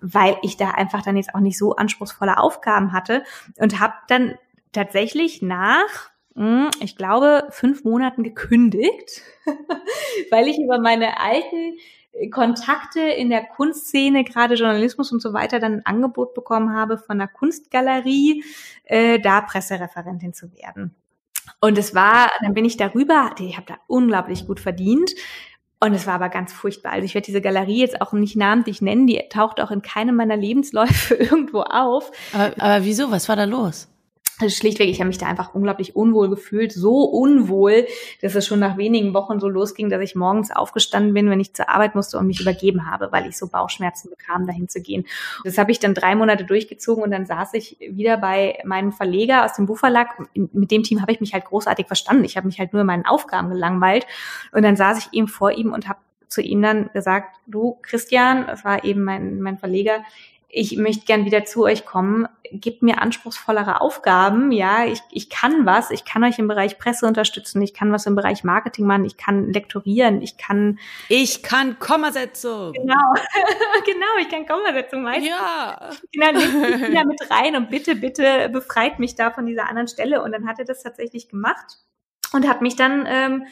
[0.00, 3.22] Weil ich da einfach dann jetzt auch nicht so anspruchsvolle Aufgaben hatte
[3.58, 4.34] und habe dann
[4.72, 9.22] tatsächlich nach hm, ich glaube, fünf Monaten gekündigt,
[10.30, 11.76] weil ich über meine alten
[12.30, 17.20] Kontakte in der Kunstszene, gerade Journalismus und so weiter, dann ein Angebot bekommen habe von
[17.20, 18.44] einer Kunstgalerie,
[18.84, 20.94] äh, da Pressereferentin zu werden.
[21.60, 25.14] Und es war, dann bin ich darüber, ich habe da unglaublich gut verdient.
[25.80, 26.92] Und es war aber ganz furchtbar.
[26.92, 30.16] Also ich werde diese Galerie jetzt auch nicht namentlich nennen, die taucht auch in keinem
[30.16, 32.10] meiner Lebensläufe irgendwo auf.
[32.32, 33.10] Aber, aber wieso?
[33.10, 33.88] Was war da los?
[34.48, 37.86] Schlichtweg, ich habe mich da einfach unglaublich unwohl gefühlt, so unwohl,
[38.20, 41.54] dass es schon nach wenigen Wochen so losging, dass ich morgens aufgestanden bin, wenn ich
[41.54, 45.06] zur Arbeit musste und mich übergeben habe, weil ich so Bauchschmerzen bekam, dahin zu gehen.
[45.44, 49.44] Das habe ich dann drei Monate durchgezogen und dann saß ich wieder bei meinem Verleger
[49.44, 50.08] aus dem Buchverlag.
[50.34, 52.24] Mit dem Team habe ich mich halt großartig verstanden.
[52.24, 54.06] Ich habe mich halt nur in meinen Aufgaben gelangweilt
[54.52, 55.98] und dann saß ich eben vor ihm und habe
[56.34, 60.02] zu ihm dann gesagt, du Christian, das war eben mein, mein Verleger,
[60.56, 65.66] ich möchte gern wieder zu euch kommen, gebt mir anspruchsvollere Aufgaben, ja, ich, ich kann
[65.66, 69.04] was, ich kann euch im Bereich Presse unterstützen, ich kann was im Bereich Marketing machen,
[69.04, 70.78] ich kann lektorieren, ich kann...
[71.08, 72.72] Ich kann Kommasetzung.
[72.72, 72.94] Genau,
[73.84, 75.28] genau, ich kann Kommasetzung meistens.
[75.28, 75.90] Ja.
[76.12, 79.88] Genau, nehmt mich da mit rein und bitte, bitte befreit mich da von dieser anderen
[79.88, 80.22] Stelle.
[80.22, 81.78] Und dann hat er das tatsächlich gemacht
[82.32, 83.46] und hat mich dann ähm,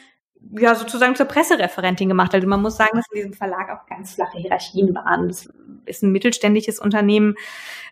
[0.51, 2.33] ja sozusagen zur Pressereferentin gemacht.
[2.33, 5.27] Also man muss sagen, dass in diesem Verlag auch ganz flache Hierarchien waren.
[5.27, 5.49] Das
[5.85, 7.35] ist ein mittelständisches Unternehmen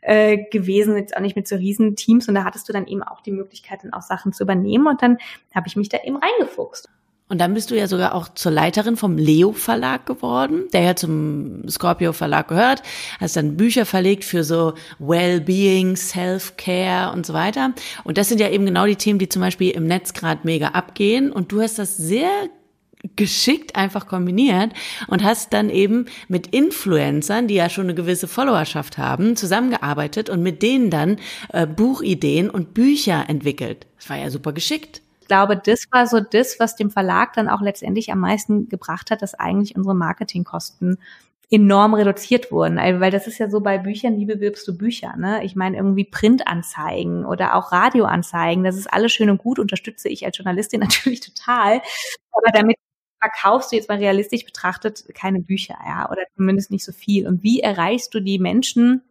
[0.02, 3.04] äh, gewesen, jetzt auch nicht mit so riesen Teams und da hattest du dann eben
[3.04, 5.18] auch die Möglichkeit, dann auch Sachen zu übernehmen und dann
[5.54, 6.90] habe ich mich da eben reingefuchst.
[7.32, 10.96] Und dann bist du ja sogar auch zur Leiterin vom Leo Verlag geworden, der ja
[10.98, 12.84] zum Scorpio Verlag gehört.
[13.22, 17.72] Hast dann Bücher verlegt für so Wellbeing, Self-Care und so weiter.
[18.04, 20.72] Und das sind ja eben genau die Themen, die zum Beispiel im Netz gerade mega
[20.72, 21.32] abgehen.
[21.32, 22.30] Und du hast das sehr
[23.16, 24.74] geschickt einfach kombiniert
[25.08, 30.44] und hast dann eben mit Influencern, die ja schon eine gewisse Followerschaft haben, zusammengearbeitet und
[30.44, 31.16] mit denen dann
[31.54, 33.88] äh, Buchideen und Bücher entwickelt.
[33.96, 35.02] Das war ja super geschickt
[35.32, 39.22] glaube, das war so das, was dem Verlag dann auch letztendlich am meisten gebracht hat,
[39.22, 40.98] dass eigentlich unsere Marketingkosten
[41.50, 42.76] enorm reduziert wurden.
[42.76, 45.16] Weil das ist ja so bei Büchern, wie bewirbst du Bücher?
[45.16, 45.46] Ne?
[45.46, 50.26] Ich meine, irgendwie Printanzeigen oder auch Radioanzeigen, das ist alles schön und gut, unterstütze ich
[50.26, 51.82] als Journalistin natürlich total.
[52.34, 52.76] Aber damit
[53.22, 57.26] verkaufst du jetzt mal realistisch betrachtet keine Bücher, ja, oder zumindest nicht so viel.
[57.26, 59.02] Und wie erreichst du die Menschen,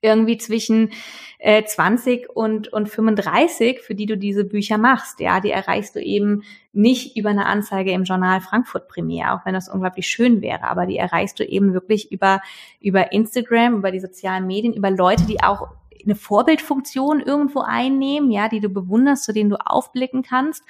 [0.00, 0.90] irgendwie zwischen
[1.38, 5.20] äh, 20 und, und 35, für die du diese Bücher machst.
[5.20, 6.42] Ja, die erreichst du eben
[6.72, 10.86] nicht über eine Anzeige im Journal Frankfurt Primär, auch wenn das unglaublich schön wäre, aber
[10.86, 12.40] die erreichst du eben wirklich über,
[12.80, 15.68] über Instagram, über die sozialen Medien, über Leute, die auch
[16.04, 20.62] eine Vorbildfunktion irgendwo einnehmen, ja, die du bewunderst, zu denen du aufblicken kannst.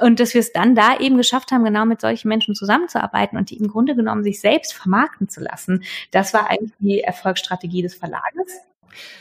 [0.00, 3.50] Und dass wir es dann da eben geschafft haben, genau mit solchen Menschen zusammenzuarbeiten und
[3.50, 7.94] die im Grunde genommen sich selbst vermarkten zu lassen, das war eigentlich die Erfolgsstrategie des
[7.94, 8.60] Verlages.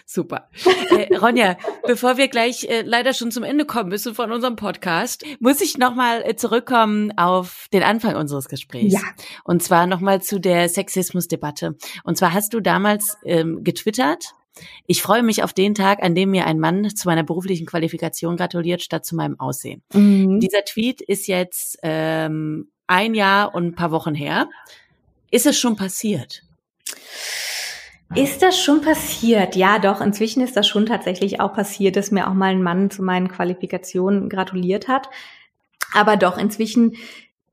[0.05, 0.49] Super.
[0.91, 1.57] Äh, Ronja,
[1.87, 5.77] bevor wir gleich äh, leider schon zum Ende kommen müssen von unserem Podcast, muss ich
[5.77, 8.93] nochmal äh, zurückkommen auf den Anfang unseres Gesprächs.
[8.93, 9.01] Ja.
[9.43, 11.75] Und zwar nochmal zu der Sexismusdebatte.
[12.03, 14.33] Und zwar hast du damals ähm, getwittert,
[14.85, 18.37] ich freue mich auf den Tag, an dem mir ein Mann zu meiner beruflichen Qualifikation
[18.37, 19.81] gratuliert, statt zu meinem Aussehen.
[19.93, 20.39] Mhm.
[20.39, 24.49] Dieser Tweet ist jetzt ähm, ein Jahr und ein paar Wochen her.
[25.31, 26.43] Ist es schon passiert?
[28.15, 29.55] Ist das schon passiert?
[29.55, 29.99] Ja, doch.
[30.01, 33.27] Inzwischen ist das schon tatsächlich auch passiert, dass mir auch mal ein Mann zu meinen
[33.27, 35.09] Qualifikationen gratuliert hat.
[35.93, 36.95] Aber doch, inzwischen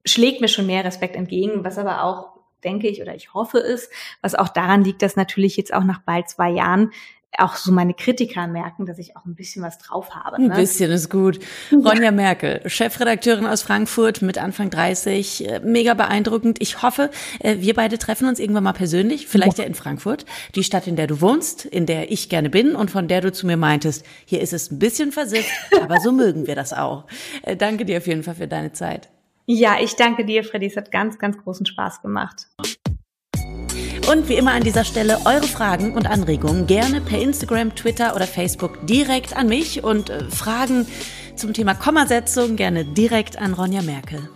[0.05, 3.91] schlägt mir schon mehr Respekt entgegen, was aber auch denke ich, oder ich hoffe es,
[4.23, 6.91] was auch daran liegt, dass natürlich jetzt auch nach bald zwei Jahren
[7.39, 10.43] auch so meine Kritiker merken, dass ich auch ein bisschen was drauf habe.
[10.43, 10.53] Ne?
[10.53, 11.39] Ein bisschen ist gut.
[11.73, 12.11] Ronja ja.
[12.11, 16.61] Merkel, Chefredakteurin aus Frankfurt mit Anfang 30, äh, mega beeindruckend.
[16.61, 20.65] Ich hoffe, äh, wir beide treffen uns irgendwann mal persönlich, vielleicht ja in Frankfurt, die
[20.65, 23.47] Stadt, in der du wohnst, in der ich gerne bin und von der du zu
[23.47, 25.51] mir meintest, hier ist es ein bisschen versifft,
[25.81, 27.05] aber so mögen wir das auch.
[27.43, 29.09] Äh, danke dir auf jeden Fall für deine Zeit.
[29.53, 30.67] Ja, ich danke dir, Freddy.
[30.67, 32.47] Es hat ganz, ganz großen Spaß gemacht.
[34.09, 38.29] Und wie immer an dieser Stelle eure Fragen und Anregungen gerne per Instagram, Twitter oder
[38.29, 40.87] Facebook direkt an mich und äh, Fragen
[41.35, 44.31] zum Thema Kommasetzung gerne direkt an Ronja Merkel.